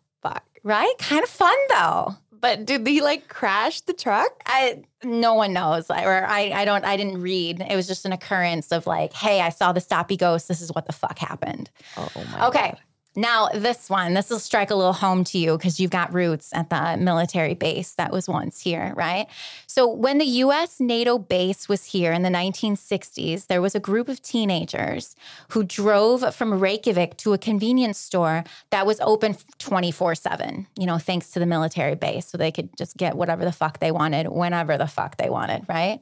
Right? 0.62 0.92
Kind 0.98 1.22
of 1.22 1.30
fun 1.30 1.56
though. 1.70 2.16
But 2.40 2.64
did 2.64 2.86
he 2.86 3.02
like 3.02 3.28
crash 3.28 3.82
the 3.82 3.92
truck? 3.92 4.42
I 4.46 4.82
no 5.04 5.34
one 5.34 5.52
knows, 5.52 5.90
like, 5.90 6.06
or 6.06 6.24
I 6.24 6.52
I 6.54 6.64
don't 6.64 6.84
I 6.84 6.96
didn't 6.96 7.20
read. 7.20 7.60
It 7.60 7.76
was 7.76 7.86
just 7.86 8.06
an 8.06 8.12
occurrence 8.12 8.72
of 8.72 8.86
like, 8.86 9.12
hey, 9.12 9.40
I 9.40 9.50
saw 9.50 9.72
the 9.72 9.80
Stapi 9.80 10.16
ghost. 10.16 10.48
This 10.48 10.62
is 10.62 10.70
what 10.72 10.86
the 10.86 10.92
fuck 10.92 11.18
happened. 11.18 11.70
Oh 11.96 12.08
my 12.32 12.48
Okay. 12.48 12.74
Now 13.16 13.48
this 13.52 13.90
one, 13.90 14.14
this 14.14 14.30
will 14.30 14.38
strike 14.38 14.70
a 14.70 14.76
little 14.76 14.92
home 14.92 15.24
to 15.24 15.38
you 15.38 15.56
because 15.56 15.80
you've 15.80 15.90
got 15.90 16.14
roots 16.14 16.50
at 16.54 16.70
the 16.70 16.96
military 16.96 17.54
base 17.54 17.94
that 17.94 18.12
was 18.12 18.28
once 18.28 18.60
here, 18.60 18.94
right? 18.96 19.26
So 19.66 19.88
when 19.88 20.18
the 20.18 20.26
US 20.26 20.78
NATO 20.78 21.18
base 21.18 21.68
was 21.68 21.86
here 21.86 22.12
in 22.12 22.22
the 22.22 22.28
1960s, 22.28 23.48
there 23.48 23.60
was 23.60 23.74
a 23.74 23.80
group 23.80 24.08
of 24.08 24.22
teenagers 24.22 25.16
who 25.48 25.64
drove 25.64 26.34
from 26.34 26.60
Reykjavik 26.60 27.16
to 27.18 27.32
a 27.32 27.38
convenience 27.38 27.98
store 27.98 28.44
that 28.70 28.86
was 28.86 29.00
open 29.00 29.34
24/7, 29.58 30.66
you 30.78 30.86
know, 30.86 30.98
thanks 30.98 31.30
to 31.30 31.40
the 31.40 31.46
military 31.46 31.96
base 31.96 32.26
so 32.26 32.38
they 32.38 32.52
could 32.52 32.76
just 32.76 32.96
get 32.96 33.16
whatever 33.16 33.44
the 33.44 33.52
fuck 33.52 33.80
they 33.80 33.90
wanted 33.90 34.28
whenever 34.28 34.78
the 34.78 34.86
fuck 34.86 35.16
they 35.16 35.28
wanted, 35.28 35.64
right? 35.68 36.00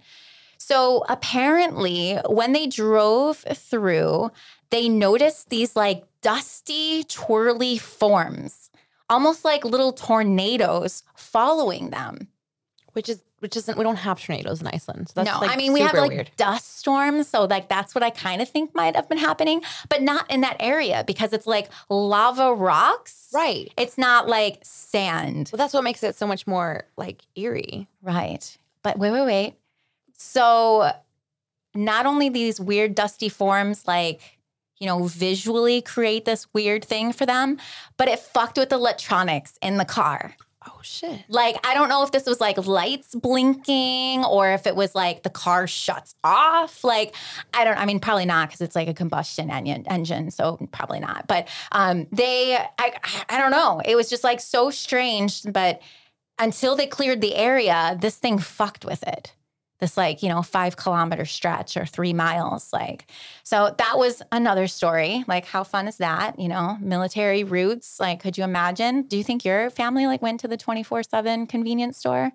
So 0.58 1.04
apparently, 1.08 2.16
when 2.28 2.52
they 2.52 2.66
drove 2.66 3.38
through, 3.38 4.30
they 4.70 4.88
noticed 4.88 5.48
these 5.48 5.74
like 5.76 6.04
dusty, 6.20 7.04
twirly 7.04 7.78
forms, 7.78 8.70
almost 9.08 9.44
like 9.44 9.64
little 9.64 9.92
tornadoes 9.92 11.04
following 11.14 11.90
them. 11.90 12.28
Which 12.92 13.08
is 13.08 13.22
which 13.40 13.56
isn't 13.56 13.78
we 13.78 13.84
don't 13.84 13.96
have 13.96 14.20
tornadoes 14.20 14.60
in 14.60 14.66
Iceland. 14.66 15.08
So 15.08 15.12
that's 15.16 15.30
no, 15.30 15.40
like 15.40 15.50
I 15.50 15.56
mean, 15.56 15.72
we 15.72 15.80
have 15.80 15.94
like 15.94 16.10
weird. 16.10 16.30
dust 16.36 16.78
storms. 16.78 17.28
So, 17.28 17.44
like, 17.44 17.68
that's 17.68 17.94
what 17.94 18.02
I 18.02 18.10
kind 18.10 18.42
of 18.42 18.48
think 18.48 18.74
might 18.74 18.96
have 18.96 19.08
been 19.08 19.18
happening, 19.18 19.62
but 19.88 20.02
not 20.02 20.30
in 20.30 20.40
that 20.40 20.56
area 20.58 21.04
because 21.06 21.32
it's 21.32 21.46
like 21.46 21.68
lava 21.88 22.52
rocks. 22.52 23.28
Right. 23.32 23.72
It's 23.76 23.96
not 23.96 24.28
like 24.28 24.58
sand. 24.62 25.50
Well, 25.52 25.58
that's 25.58 25.72
what 25.72 25.84
makes 25.84 26.02
it 26.02 26.16
so 26.16 26.26
much 26.26 26.46
more 26.46 26.84
like 26.96 27.22
eerie. 27.36 27.86
Right. 28.02 28.58
But 28.82 28.98
wait, 28.98 29.12
wait, 29.12 29.24
wait. 29.24 29.54
So 30.18 30.92
not 31.74 32.06
only 32.06 32.28
these 32.28 32.60
weird 32.60 32.94
dusty 32.94 33.28
forms 33.28 33.86
like, 33.86 34.20
you 34.78 34.86
know, 34.86 35.04
visually 35.04 35.80
create 35.80 36.24
this 36.24 36.46
weird 36.52 36.84
thing 36.84 37.12
for 37.12 37.26
them, 37.26 37.58
but 37.96 38.08
it 38.08 38.18
fucked 38.18 38.58
with 38.58 38.68
the 38.68 38.76
electronics 38.76 39.58
in 39.62 39.76
the 39.76 39.84
car. 39.84 40.34
Oh 40.66 40.80
shit. 40.82 41.24
Like, 41.28 41.56
I 41.66 41.74
don't 41.74 41.88
know 41.88 42.02
if 42.02 42.10
this 42.10 42.26
was 42.26 42.40
like 42.40 42.58
lights 42.66 43.14
blinking 43.14 44.24
or 44.24 44.50
if 44.50 44.66
it 44.66 44.76
was 44.76 44.94
like 44.94 45.22
the 45.22 45.30
car 45.30 45.66
shuts 45.66 46.14
off. 46.24 46.84
Like, 46.84 47.14
I 47.54 47.64
don't, 47.64 47.78
I 47.78 47.86
mean, 47.86 48.00
probably 48.00 48.26
not 48.26 48.48
because 48.48 48.60
it's 48.60 48.76
like 48.76 48.88
a 48.88 48.94
combustion 48.94 49.50
engine, 49.50 49.86
engine. 49.86 50.30
So 50.30 50.58
probably 50.72 51.00
not. 51.00 51.26
But 51.26 51.48
um, 51.72 52.06
they, 52.12 52.56
I, 52.56 52.92
I 53.28 53.38
don't 53.38 53.52
know. 53.52 53.80
It 53.84 53.94
was 53.94 54.10
just 54.10 54.24
like 54.24 54.40
so 54.40 54.70
strange. 54.70 55.42
But 55.44 55.80
until 56.38 56.76
they 56.76 56.86
cleared 56.86 57.20
the 57.20 57.36
area, 57.36 57.96
this 58.00 58.16
thing 58.16 58.38
fucked 58.38 58.84
with 58.84 59.02
it. 59.04 59.32
This 59.78 59.96
like, 59.96 60.22
you 60.22 60.28
know, 60.28 60.42
five 60.42 60.76
kilometer 60.76 61.24
stretch 61.24 61.76
or 61.76 61.86
three 61.86 62.12
miles. 62.12 62.72
Like, 62.72 63.10
so 63.44 63.74
that 63.78 63.96
was 63.96 64.22
another 64.32 64.66
story. 64.66 65.24
Like, 65.28 65.44
how 65.46 65.62
fun 65.62 65.86
is 65.86 65.98
that? 65.98 66.38
You 66.38 66.48
know, 66.48 66.76
military 66.80 67.44
roots. 67.44 68.00
Like, 68.00 68.20
could 68.20 68.36
you 68.36 68.44
imagine? 68.44 69.02
Do 69.02 69.16
you 69.16 69.24
think 69.24 69.44
your 69.44 69.70
family 69.70 70.06
like 70.06 70.20
went 70.20 70.40
to 70.40 70.48
the 70.48 70.56
24 70.56 71.04
7 71.04 71.46
convenience 71.46 71.96
store? 71.98 72.32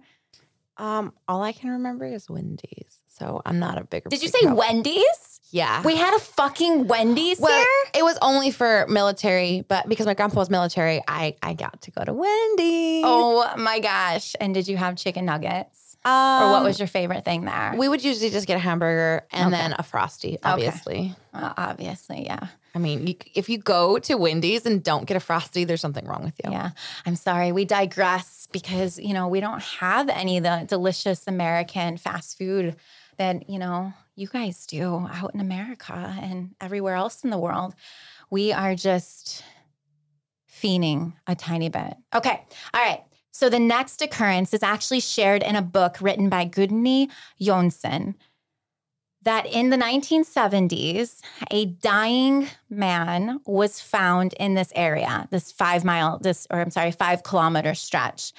Um, 0.77 1.13
all 1.27 1.43
I 1.43 1.51
can 1.51 1.69
remember 1.69 2.05
is 2.05 2.29
Wendy's. 2.29 3.01
So 3.09 3.41
I'm 3.45 3.59
not 3.59 3.77
a 3.77 3.83
bigger. 3.83 4.09
Did 4.09 4.23
you 4.23 4.29
say. 4.29 4.47
Wendy's? 4.47 5.39
Yeah. 5.51 5.83
We 5.83 5.95
had 5.95 6.15
a 6.15 6.19
fucking 6.19 6.87
Wendy's 6.87 7.39
well, 7.39 7.55
here? 7.55 8.01
it 8.01 8.03
was 8.03 8.17
only 8.23 8.49
for 8.49 8.87
military, 8.89 9.63
but 9.67 9.87
because 9.87 10.07
my 10.07 10.15
grandpa 10.15 10.39
was 10.39 10.49
military, 10.49 11.01
I 11.07 11.35
I 11.43 11.53
got 11.53 11.83
to 11.83 11.91
go 11.91 12.03
to 12.03 12.11
Wendy's. 12.11 13.03
Oh 13.05 13.55
my 13.57 13.79
gosh. 13.79 14.35
And 14.39 14.55
did 14.55 14.67
you 14.67 14.77
have 14.77 14.95
chicken 14.95 15.25
nuggets? 15.25 15.82
Um, 16.05 16.43
Or 16.43 16.51
what 16.51 16.63
was 16.63 16.79
your 16.79 16.87
favorite 16.87 17.23
thing 17.25 17.45
there? 17.45 17.73
We 17.77 17.87
would 17.87 18.03
usually 18.03 18.29
just 18.29 18.45
get 18.47 18.55
a 18.55 18.59
hamburger 18.59 19.25
and 19.31 19.53
Okay. 19.53 19.61
then 19.61 19.75
a 19.77 19.83
frosty. 19.83 20.37
Obviously, 20.43 21.15
Uh, 21.33 21.53
obviously, 21.57 22.25
yeah. 22.25 22.47
I 22.75 22.79
mean, 22.79 23.05
you, 23.07 23.15
if 23.35 23.49
you 23.49 23.57
go 23.59 23.99
to 23.99 24.15
Wendy's 24.15 24.65
and 24.65 24.83
don't 24.83 25.05
get 25.05 25.15
a 25.15 25.19
frosty, 25.19 25.63
there's 25.63 25.79
something 25.81 26.05
wrong 26.05 26.23
with 26.23 26.33
you. 26.43 26.51
Yeah. 26.51 26.71
I'm 27.05 27.15
sorry. 27.15 27.51
We 27.51 27.65
digress 27.65 28.47
because, 28.51 28.97
you 28.99 29.13
know, 29.13 29.27
we 29.27 29.39
don't 29.39 29.61
have 29.61 30.09
any 30.09 30.37
of 30.37 30.43
the 30.43 30.65
delicious 30.67 31.27
American 31.27 31.97
fast 31.97 32.37
food 32.37 32.75
that, 33.17 33.47
you 33.49 33.59
know, 33.59 33.93
you 34.15 34.27
guys 34.27 34.65
do 34.65 35.07
out 35.11 35.33
in 35.35 35.39
America 35.39 35.93
and 36.21 36.55
everywhere 36.59 36.95
else 36.95 37.23
in 37.23 37.29
the 37.29 37.37
world. 37.37 37.75
We 38.31 38.51
are 38.51 38.73
just 38.75 39.43
fiending 40.51 41.13
a 41.27 41.35
tiny 41.35 41.69
bit. 41.69 41.95
Okay. 42.13 42.41
All 42.73 42.81
right. 42.83 43.03
So 43.33 43.49
the 43.49 43.59
next 43.59 44.01
occurrence 44.01 44.53
is 44.53 44.61
actually 44.61 44.99
shared 44.99 45.41
in 45.41 45.55
a 45.55 45.61
book 45.61 45.97
written 45.99 46.29
by 46.29 46.45
Gudni 46.45 47.09
Jonsson 47.41 48.13
that 49.23 49.45
in 49.47 49.69
the 49.69 49.77
1970s, 49.77 51.21
a 51.49 51.65
dying 51.65 52.47
man 52.69 53.39
was 53.45 53.79
found 53.79 54.33
in 54.33 54.53
this 54.53 54.71
area, 54.75 55.27
this 55.31 55.51
five 55.51 55.83
mile, 55.83 56.19
this, 56.19 56.45
or 56.51 56.59
I'm 56.59 56.69
sorry, 56.69 56.91
five 56.91 57.23
kilometer 57.23 57.73
stretch. 57.73 58.33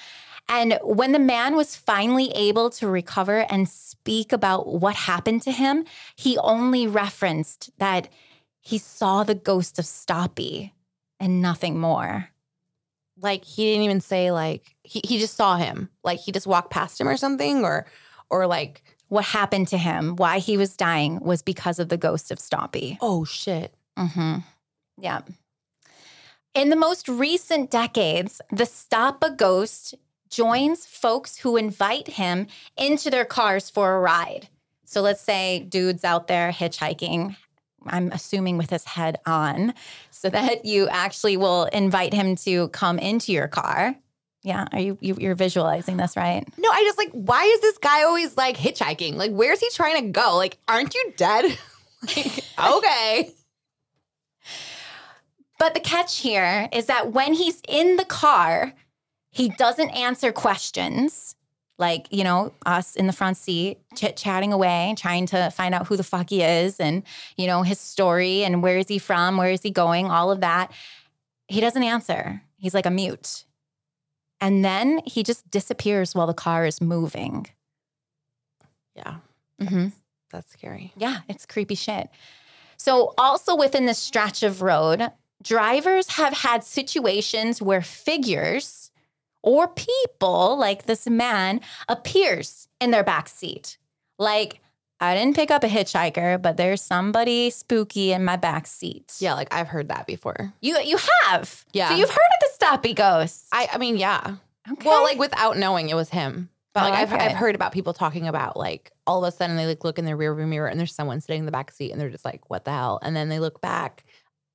And 0.48 0.78
when 0.82 1.12
the 1.12 1.18
man 1.18 1.56
was 1.56 1.74
finally 1.74 2.30
able 2.32 2.68
to 2.70 2.86
recover 2.86 3.46
and 3.50 3.68
speak 3.68 4.32
about 4.32 4.68
what 4.68 4.94
happened 4.94 5.42
to 5.42 5.52
him, 5.52 5.86
he 6.16 6.36
only 6.38 6.86
referenced 6.86 7.70
that 7.78 8.08
he 8.60 8.78
saw 8.78 9.24
the 9.24 9.34
ghost 9.34 9.78
of 9.78 9.86
Stapi 9.86 10.72
and 11.18 11.40
nothing 11.40 11.78
more. 11.78 12.30
Like 13.20 13.44
he 13.44 13.70
didn't 13.70 13.84
even 13.84 14.00
say 14.00 14.30
like 14.30 14.74
he, 14.82 15.00
he 15.04 15.18
just 15.18 15.36
saw 15.36 15.56
him. 15.56 15.88
Like 16.02 16.18
he 16.20 16.32
just 16.32 16.46
walked 16.46 16.70
past 16.70 17.00
him 17.00 17.08
or 17.08 17.16
something 17.16 17.64
or 17.64 17.86
or 18.30 18.46
like 18.46 18.82
What 19.08 19.24
happened 19.24 19.68
to 19.68 19.78
him, 19.78 20.16
why 20.16 20.38
he 20.38 20.56
was 20.56 20.76
dying, 20.76 21.20
was 21.20 21.42
because 21.42 21.78
of 21.78 21.88
the 21.88 21.96
ghost 21.96 22.30
of 22.30 22.38
Stapi. 22.38 22.98
oh 23.00 23.24
shit. 23.24 23.74
Mm-hmm. 23.98 24.38
Yeah. 24.98 25.20
In 26.54 26.70
the 26.70 26.76
most 26.76 27.08
recent 27.08 27.70
decades, 27.70 28.40
the 28.50 28.64
Stapi 28.64 29.36
Ghost 29.36 29.94
joins 30.30 30.86
folks 30.86 31.38
who 31.38 31.56
invite 31.56 32.08
him 32.08 32.46
into 32.76 33.10
their 33.10 33.24
cars 33.24 33.70
for 33.70 33.94
a 33.94 34.00
ride. 34.00 34.48
So 34.84 35.00
let's 35.00 35.20
say 35.20 35.60
dude's 35.68 36.04
out 36.04 36.28
there 36.28 36.52
hitchhiking, 36.52 37.36
I'm 37.86 38.10
assuming 38.12 38.58
with 38.58 38.70
his 38.70 38.84
head 38.84 39.18
on, 39.26 39.74
so 40.10 40.28
that 40.30 40.64
you 40.64 40.88
actually 40.88 41.36
will 41.36 41.64
invite 41.64 42.12
him 42.12 42.36
to 42.36 42.68
come 42.68 42.98
into 42.98 43.32
your 43.32 43.48
car. 43.48 43.96
Yeah, 44.42 44.66
are 44.72 44.80
you, 44.80 44.98
you 45.00 45.16
you're 45.18 45.34
visualizing 45.34 45.96
this, 45.96 46.16
right? 46.16 46.46
No, 46.58 46.70
I 46.70 46.82
just 46.84 46.98
like 46.98 47.10
why 47.12 47.44
is 47.44 47.60
this 47.60 47.78
guy 47.78 48.02
always 48.02 48.36
like 48.36 48.56
hitchhiking? 48.56 49.14
Like 49.14 49.32
where's 49.32 49.60
he 49.60 49.70
trying 49.70 50.04
to 50.04 50.10
go? 50.10 50.36
Like 50.36 50.58
aren't 50.68 50.94
you 50.94 51.12
dead? 51.16 51.44
like, 52.16 52.44
okay. 52.58 53.32
But 55.58 55.74
the 55.74 55.80
catch 55.80 56.18
here 56.18 56.68
is 56.72 56.86
that 56.86 57.12
when 57.12 57.32
he's 57.32 57.62
in 57.66 57.96
the 57.96 58.04
car, 58.04 58.74
he 59.30 59.48
doesn't 59.48 59.90
answer 59.90 60.30
questions 60.30 61.36
like, 61.78 62.06
you 62.10 62.22
know, 62.22 62.52
us 62.66 62.94
in 62.94 63.06
the 63.06 63.12
front 63.12 63.36
seat, 63.36 63.78
chit 63.96 64.16
chatting 64.16 64.52
away, 64.52 64.94
trying 64.96 65.26
to 65.26 65.50
find 65.50 65.74
out 65.74 65.86
who 65.86 65.96
the 65.96 66.04
fuck 66.04 66.30
he 66.30 66.42
is 66.42 66.78
and, 66.78 67.02
you 67.36 67.46
know, 67.46 67.62
his 67.62 67.80
story 67.80 68.44
and 68.44 68.62
where 68.62 68.78
is 68.78 68.88
he 68.88 68.98
from, 68.98 69.36
where 69.36 69.50
is 69.50 69.62
he 69.62 69.70
going, 69.70 70.10
all 70.10 70.30
of 70.30 70.40
that. 70.40 70.70
He 71.48 71.60
doesn't 71.60 71.82
answer. 71.82 72.42
He's 72.56 72.74
like 72.74 72.86
a 72.86 72.90
mute. 72.90 73.44
And 74.40 74.64
then 74.64 75.00
he 75.04 75.22
just 75.22 75.50
disappears 75.50 76.14
while 76.14 76.26
the 76.26 76.34
car 76.34 76.64
is 76.64 76.80
moving. 76.80 77.46
Yeah. 78.94 79.16
mm-hmm. 79.60 79.88
That's 80.30 80.52
scary. 80.52 80.92
Yeah, 80.96 81.20
it's 81.28 81.46
creepy 81.46 81.74
shit. 81.74 82.08
So, 82.76 83.14
also 83.16 83.56
within 83.56 83.86
this 83.86 83.98
stretch 83.98 84.42
of 84.42 84.60
road, 84.60 85.10
drivers 85.42 86.08
have 86.10 86.32
had 86.32 86.64
situations 86.64 87.62
where 87.62 87.82
figures 87.82 88.90
or 89.44 89.68
people 89.68 90.56
like 90.56 90.86
this 90.86 91.06
man 91.06 91.60
appears 91.88 92.66
in 92.80 92.90
their 92.90 93.04
back 93.04 93.28
seat. 93.28 93.76
Like, 94.18 94.60
I 95.00 95.14
didn't 95.14 95.36
pick 95.36 95.50
up 95.50 95.62
a 95.62 95.68
hitchhiker, 95.68 96.40
but 96.40 96.56
there's 96.56 96.80
somebody 96.80 97.50
spooky 97.50 98.12
in 98.12 98.24
my 98.24 98.36
back 98.36 98.66
seat. 98.66 99.14
Yeah, 99.18 99.34
like 99.34 99.52
I've 99.52 99.68
heard 99.68 99.88
that 99.88 100.06
before. 100.06 100.54
You 100.62 100.78
you 100.80 100.98
have. 101.24 101.64
Yeah. 101.72 101.90
So 101.90 101.96
you've 101.96 102.10
heard 102.10 102.16
of 102.16 102.40
the 102.40 102.64
Stapi 102.64 102.94
ghost. 102.94 103.46
I 103.52 103.68
I 103.72 103.78
mean, 103.78 103.98
yeah. 103.98 104.36
Okay. 104.72 104.88
Well, 104.88 105.02
like 105.02 105.18
without 105.18 105.58
knowing 105.58 105.90
it 105.90 105.94
was 105.94 106.08
him. 106.08 106.48
But 106.72 106.90
like 106.90 106.94
I've, 106.94 107.12
I've 107.12 107.36
heard 107.36 107.54
about 107.54 107.72
people 107.72 107.92
talking 107.92 108.26
about 108.26 108.56
like 108.56 108.90
all 109.06 109.24
of 109.24 109.32
a 109.32 109.36
sudden 109.36 109.56
they 109.56 109.66
like 109.66 109.84
look 109.84 109.98
in 109.98 110.06
their 110.06 110.16
rearview 110.16 110.48
mirror 110.48 110.66
and 110.66 110.80
there's 110.80 110.94
someone 110.94 111.20
sitting 111.20 111.40
in 111.40 111.46
the 111.46 111.52
back 111.52 111.70
seat 111.70 111.92
and 111.92 112.00
they're 112.00 112.10
just 112.10 112.24
like, 112.24 112.50
what 112.50 112.64
the 112.64 112.72
hell? 112.72 112.98
And 113.00 113.14
then 113.14 113.28
they 113.28 113.38
look 113.38 113.60
back 113.60 114.04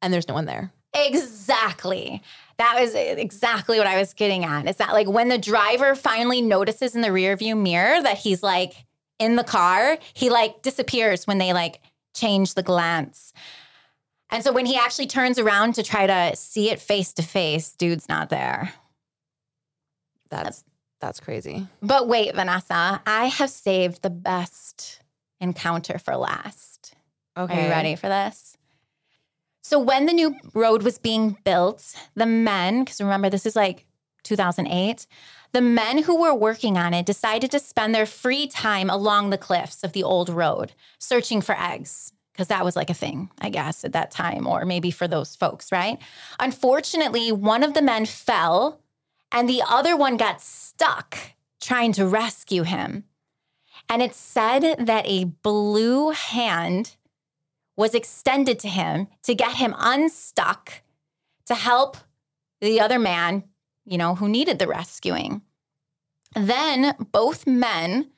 and 0.02 0.12
there's 0.12 0.28
no 0.28 0.34
one 0.34 0.46
there. 0.46 0.74
Exactly. 0.94 2.22
That 2.58 2.80
was 2.80 2.94
exactly 2.94 3.78
what 3.78 3.88
I 3.88 3.98
was 3.98 4.14
getting 4.14 4.44
at. 4.44 4.68
Is 4.68 4.78
that 4.78 4.92
like 4.92 5.08
when 5.08 5.30
the 5.30 5.38
driver 5.38 5.96
finally 5.96 6.42
notices 6.42 6.96
in 6.96 7.02
the 7.02 7.10
rearview 7.10 7.60
mirror 7.60 8.02
that 8.02 8.18
he's 8.18 8.44
like 8.44 8.86
in 9.18 9.36
the 9.36 9.44
car, 9.44 9.98
he 10.14 10.30
like 10.30 10.62
disappears 10.62 11.26
when 11.26 11.38
they 11.38 11.54
like 11.54 11.80
change 12.14 12.56
the 12.56 12.64
glance. 12.64 13.34
And 14.30 14.44
so 14.44 14.52
when 14.52 14.66
he 14.66 14.78
actually 14.78 15.08
turns 15.08 15.40
around 15.40 15.74
to 15.76 15.84
try 15.84 16.06
to 16.06 16.36
see 16.36 16.70
it 16.70 16.80
face 16.80 17.14
to 17.14 17.24
face, 17.24 17.76
dude's 17.76 18.10
not 18.10 18.30
there. 18.30 18.74
That's 20.30 20.64
that's 21.00 21.20
crazy. 21.20 21.66
But 21.82 22.08
wait, 22.08 22.36
Vanessa, 22.36 23.02
I 23.06 23.26
have 23.28 23.50
saved 23.50 24.02
the 24.02 24.10
best 24.10 25.02
encounter 25.40 25.98
for 25.98 26.18
last. 26.18 26.94
Okay. 27.38 27.58
Are 27.58 27.64
you 27.64 27.70
ready 27.70 27.96
for 27.96 28.08
this? 28.08 28.49
So 29.70 29.78
when 29.78 30.08
the 30.08 30.14
new 30.14 30.36
road 30.56 30.82
was 30.82 30.98
being 30.98 31.38
built, 31.44 31.94
the 32.16 32.26
men, 32.26 32.84
because 32.84 33.00
remember 33.00 33.30
this 33.30 33.46
is 33.46 33.56
like 33.56 33.86
2008, 34.24 35.06
the 35.52 35.62
men 35.62 36.02
who 36.02 36.20
were 36.20 36.34
working 36.34 36.76
on 36.76 36.96
it 36.96 37.06
decided 37.06 37.52
to 37.52 37.60
spend 37.60 37.94
their 37.94 38.08
free 38.08 38.48
time 38.48 38.90
along 38.90 39.30
the 39.30 39.38
cliffs 39.38 39.84
of 39.84 39.94
the 39.94 40.02
old 40.02 40.28
road 40.28 40.72
searching 40.98 41.40
for 41.40 41.56
eggs. 41.56 42.14
Because 42.32 42.48
that 42.48 42.66
was 42.66 42.76
like 42.76 42.90
a 42.90 42.96
thing, 42.96 43.30
I 43.42 43.52
guess, 43.52 43.86
at 43.86 43.94
that 43.94 44.10
time, 44.10 44.48
or 44.48 44.66
maybe 44.66 44.90
for 44.90 45.08
those 45.08 45.36
folks, 45.36 45.72
right? 45.72 46.00
Unfortunately, 46.40 47.32
one 47.32 47.62
of 47.62 47.76
the 47.76 47.84
men 47.84 48.08
fell 48.08 48.82
and 49.32 49.48
the 49.48 49.62
other 49.70 49.96
one 49.96 50.18
got 50.18 50.42
stuck 50.42 51.16
trying 51.62 51.92
to 51.92 52.08
rescue 52.08 52.64
him. 52.64 53.04
And 53.88 54.02
it 54.02 54.16
said 54.16 54.78
that 54.80 55.06
a 55.06 55.26
blue 55.26 56.10
hand 56.10 56.96
was 57.80 57.96
extended 57.96 58.60
to 58.60 58.68
him 58.68 59.08
to 59.24 59.34
get 59.34 59.56
him 59.56 59.74
unstuck 59.78 60.82
to 61.46 61.56
help 61.56 61.96
the 62.60 62.82
other 62.82 63.00
man, 63.00 63.46
you 63.86 63.98
know, 63.98 64.16
who 64.16 64.28
needed 64.28 64.60
the 64.60 64.68
rescuing. 64.68 65.42
Then 66.36 66.94
both 67.14 67.48
men, 67.48 68.12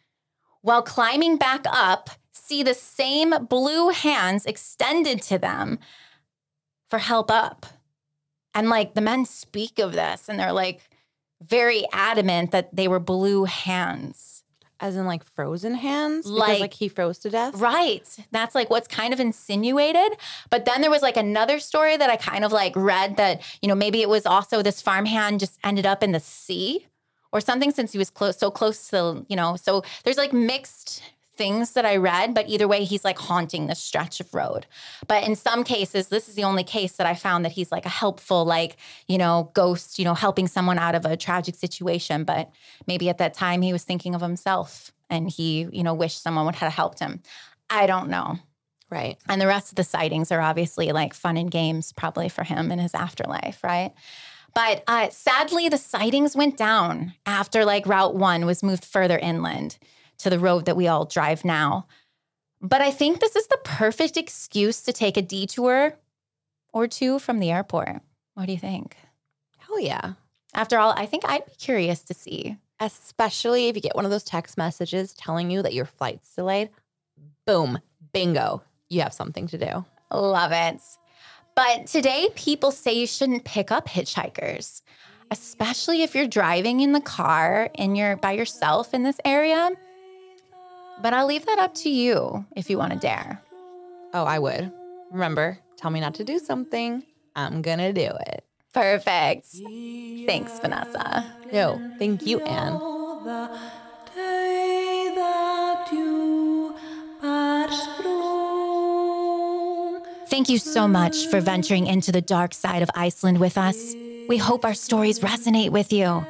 while 0.62 0.82
climbing 0.82 1.38
back 1.38 1.62
up, 1.67 2.10
see 2.32 2.63
the 2.63 2.74
same 2.74 3.45
blue 3.45 3.89
hands 3.89 4.47
extended 4.47 5.21
to 5.21 5.38
them 5.38 5.78
for 6.89 6.97
help 6.97 7.30
up. 7.30 7.67
And 8.56 8.67
like 8.67 8.95
the 8.95 9.00
men 9.00 9.26
speak 9.26 9.78
of 9.78 9.91
this 9.91 10.28
and 10.28 10.39
they're 10.39 10.52
like 10.52 10.89
very 11.39 11.86
adamant 11.93 12.50
that 12.50 12.76
they 12.76 12.88
were 12.88 13.00
blue 13.00 13.43
hands. 13.43 14.31
As 14.82 14.96
in 14.96 15.06
like 15.06 15.24
frozen 15.24 15.76
hands? 15.76 16.26
Because 16.26 16.39
Like- 16.39 16.60
like 16.60 16.74
he 16.74 16.88
froze 16.89 17.20
to 17.20 17.30
death? 17.30 17.54
Right. 17.56 18.04
That's 18.32 18.56
like 18.56 18.70
what's 18.72 18.88
kind 18.88 19.13
of 19.13 19.20
insinuated. 19.20 20.17
But 20.50 20.65
then 20.65 20.82
there 20.82 20.89
was 20.89 21.04
like 21.04 21.17
another 21.17 21.60
story 21.60 21.96
that 21.98 22.10
I 22.10 22.15
kind 22.15 22.44
of 22.44 22.52
like 22.52 22.74
read 22.76 23.15
that, 23.17 23.41
you 23.62 23.67
know, 23.70 23.76
maybe 23.76 24.02
it 24.02 24.10
was 24.10 24.26
also 24.26 24.62
this 24.63 24.82
farmhand 24.82 25.39
just 25.39 25.58
ended 25.63 25.86
up 25.86 26.02
in 26.04 26.12
the 26.13 26.20
sea 26.20 26.88
or 27.32 27.39
something 27.39 27.72
since 27.72 27.91
he 27.94 27.98
was 28.00 28.10
close 28.10 28.38
so 28.38 28.50
close 28.52 28.88
to, 28.89 29.26
you 29.30 29.36
know, 29.36 29.56
so 29.56 29.84
there's 30.04 30.17
like 30.17 30.34
mixed 30.34 31.02
things 31.41 31.71
that 31.71 31.88
I 31.88 31.95
read, 31.95 32.36
but 32.36 32.47
either 32.47 32.67
way, 32.67 32.84
he's 32.84 33.04
like 33.04 33.17
haunting 33.17 33.65
this 33.65 33.80
stretch 33.80 34.19
of 34.19 34.32
road. 34.32 34.67
But 35.08 35.23
in 35.27 35.36
some 35.36 35.63
cases, 35.63 36.10
this 36.10 36.30
is 36.30 36.36
the 36.36 36.43
only 36.43 36.63
case 36.63 36.97
that 36.97 37.08
I 37.08 37.15
found 37.15 37.43
that 37.45 37.54
he's 37.54 37.71
like 37.71 37.88
a 37.88 37.89
helpful, 37.89 38.45
like, 38.45 38.77
you 39.08 39.17
know, 39.17 39.49
ghost, 39.56 39.97
you 39.97 40.06
know, 40.06 40.13
helping 40.13 40.47
someone 40.47 40.77
out 40.77 40.93
of 40.93 41.04
a 41.04 41.17
tragic 41.17 41.56
situation. 41.56 42.25
But 42.25 42.51
maybe 42.86 43.10
at 43.10 43.17
that 43.17 43.34
time 43.34 43.63
he 43.63 43.73
was 43.73 43.84
thinking 43.84 44.13
of 44.13 44.21
himself 44.21 44.91
and 45.10 45.32
he, 45.32 45.67
you 45.71 45.82
know, 45.82 45.95
wished 45.95 46.21
someone 46.21 46.45
would 46.45 46.54
have 46.58 46.73
helped 46.73 46.99
him. 46.99 47.23
I 47.71 47.88
don't 47.88 48.10
know. 48.10 48.38
Right. 48.91 49.17
And 49.27 49.41
the 49.41 49.47
rest 49.47 49.69
of 49.69 49.77
the 49.77 49.84
sightings 49.84 50.32
are 50.32 50.41
obviously 50.41 50.91
like 50.91 51.15
fun 51.15 51.38
and 51.38 51.49
games, 51.49 51.91
probably 51.91 52.30
for 52.30 52.43
him 52.43 52.71
in 52.71 52.77
his 52.77 52.93
afterlife, 52.93 53.63
right? 53.63 53.93
But 54.54 54.84
uh, 54.86 55.10
sadly, 55.10 55.69
the 55.69 55.80
sightings 55.80 56.36
went 56.36 56.56
down 56.56 57.13
after 57.25 57.65
like 57.65 57.88
Route 57.88 58.13
One 58.13 58.45
was 58.45 58.62
moved 58.62 58.86
further 58.86 59.17
inland 59.17 59.80
to 60.22 60.30
the 60.30 60.40
road 60.40 60.66
that 60.66 60.76
we 60.76 60.88
all 60.88 61.06
drive 61.06 61.46
now. 61.46 61.88
But 62.62 62.82
I 62.82 62.92
think 62.92 63.20
this 63.20 63.36
is 63.36 63.48
the 63.48 63.60
perfect 63.64 64.18
excuse 64.18 64.82
to 64.84 64.94
take 64.94 65.18
a 65.18 65.22
detour 65.22 65.98
or 66.74 66.88
two 66.88 67.20
from 67.20 67.40
the 67.40 67.52
airport. 67.52 68.02
What 68.36 68.46
do 68.46 68.52
you 68.52 68.58
think? 68.58 68.96
Hell 69.58 69.80
yeah. 69.80 70.14
After 70.54 70.78
all, 70.78 70.94
I 70.96 71.06
think 71.06 71.24
I'd 71.26 71.46
be 71.46 71.54
curious 71.58 72.04
to 72.04 72.14
see. 72.14 72.58
Especially 72.80 73.68
if 73.68 73.76
you 73.76 73.82
get 73.82 73.96
one 73.96 74.06
of 74.06 74.12
those 74.12 74.24
text 74.24 74.58
messages 74.58 75.14
telling 75.14 75.52
you 75.52 75.62
that 75.62 75.74
your 75.74 75.86
flight's 75.86 76.34
delayed. 76.36 76.70
Boom. 77.46 77.80
Bingo. 78.14 78.64
You 78.90 79.02
have 79.02 79.14
something 79.14 79.48
to 79.48 79.58
do. 79.58 79.86
Love 80.12 80.52
it. 80.52 80.82
But 81.56 81.88
today, 81.88 82.30
people 82.36 82.72
say 82.72 82.94
you 82.94 83.08
shouldn't 83.08 83.44
pick 83.44 83.72
up 83.72 83.88
hitchhikers, 83.88 84.82
especially 85.30 86.02
if 86.02 86.16
you're 86.16 86.28
driving 86.28 86.80
in 86.80 86.92
the 86.92 87.02
car 87.02 87.70
and 87.76 87.98
you're 87.98 88.18
by 88.18 88.32
yourself 88.32 88.94
in 88.94 89.04
this 89.04 89.18
area. 89.26 89.72
But 91.02 91.14
I'll 91.14 91.26
leave 91.26 91.46
that 91.46 91.60
up 91.60 91.74
to 91.76 91.90
you 91.90 92.46
if 92.56 92.70
you 92.70 92.78
want 92.78 92.94
to 92.94 93.00
dare. 93.00 93.42
Oh, 94.14 94.24
I 94.26 94.40
would. 94.40 94.72
Remember, 95.12 95.58
tell 95.78 95.92
me 95.92 96.00
not 96.00 96.16
to 96.16 96.24
do 96.24 96.40
something. 96.40 97.04
I'm 97.36 97.62
gonna 97.62 97.94
do 97.94 98.10
it. 98.28 98.46
Perfect. 98.74 99.48
Thanks, 100.26 100.60
Vanessa. 100.60 101.34
No, 101.52 101.94
thank 102.00 102.26
you, 102.26 102.40
Anne. 102.42 102.74
The 102.74 103.60
day 104.16 105.12
that 105.16 105.90
you. 105.92 106.76
Thank 110.28 110.48
you 110.48 110.58
so 110.58 110.88
much 110.88 111.28
for 111.28 111.42
venturing 111.42 111.88
into 111.88 112.12
the 112.12 112.22
dark 112.22 112.54
side 112.54 112.82
of 112.82 112.90
Iceland 112.96 113.40
with 113.40 113.58
us. 113.58 113.94
We 114.30 114.38
hope 114.38 114.64
our 114.64 114.74
stories 114.74 115.20
resonate 115.20 115.72
with 115.72 115.92
you. 115.92 116.26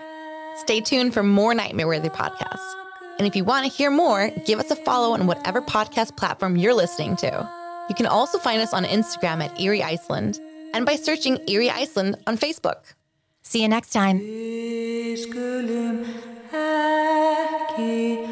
Stay 0.55 0.81
Stay 0.81 0.81
tuned 0.81 1.13
for 1.13 1.21
more 1.21 1.53
Nightmare 1.53 1.87
Worthy 1.87 2.09
podcasts. 2.09 2.73
And 3.21 3.27
if 3.27 3.35
you 3.35 3.43
want 3.43 3.67
to 3.67 3.71
hear 3.71 3.91
more, 3.91 4.31
give 4.47 4.57
us 4.59 4.71
a 4.71 4.75
follow 4.75 5.13
on 5.13 5.27
whatever 5.27 5.61
podcast 5.61 6.17
platform 6.17 6.57
you're 6.57 6.73
listening 6.73 7.15
to. 7.17 7.47
You 7.87 7.93
can 7.93 8.07
also 8.07 8.39
find 8.39 8.59
us 8.59 8.73
on 8.73 8.83
Instagram 8.83 9.45
at 9.45 9.61
Eerie 9.61 9.83
Iceland 9.83 10.39
and 10.73 10.87
by 10.87 10.95
searching 10.95 11.37
Eerie 11.47 11.69
Iceland 11.69 12.15
on 12.25 12.35
Facebook. 12.35 12.95
See 13.43 13.61
you 13.61 13.67
next 13.67 13.91
time. 13.93 14.17
Vi 14.17 15.17
skulum 15.21 16.03
ekki 16.49 18.25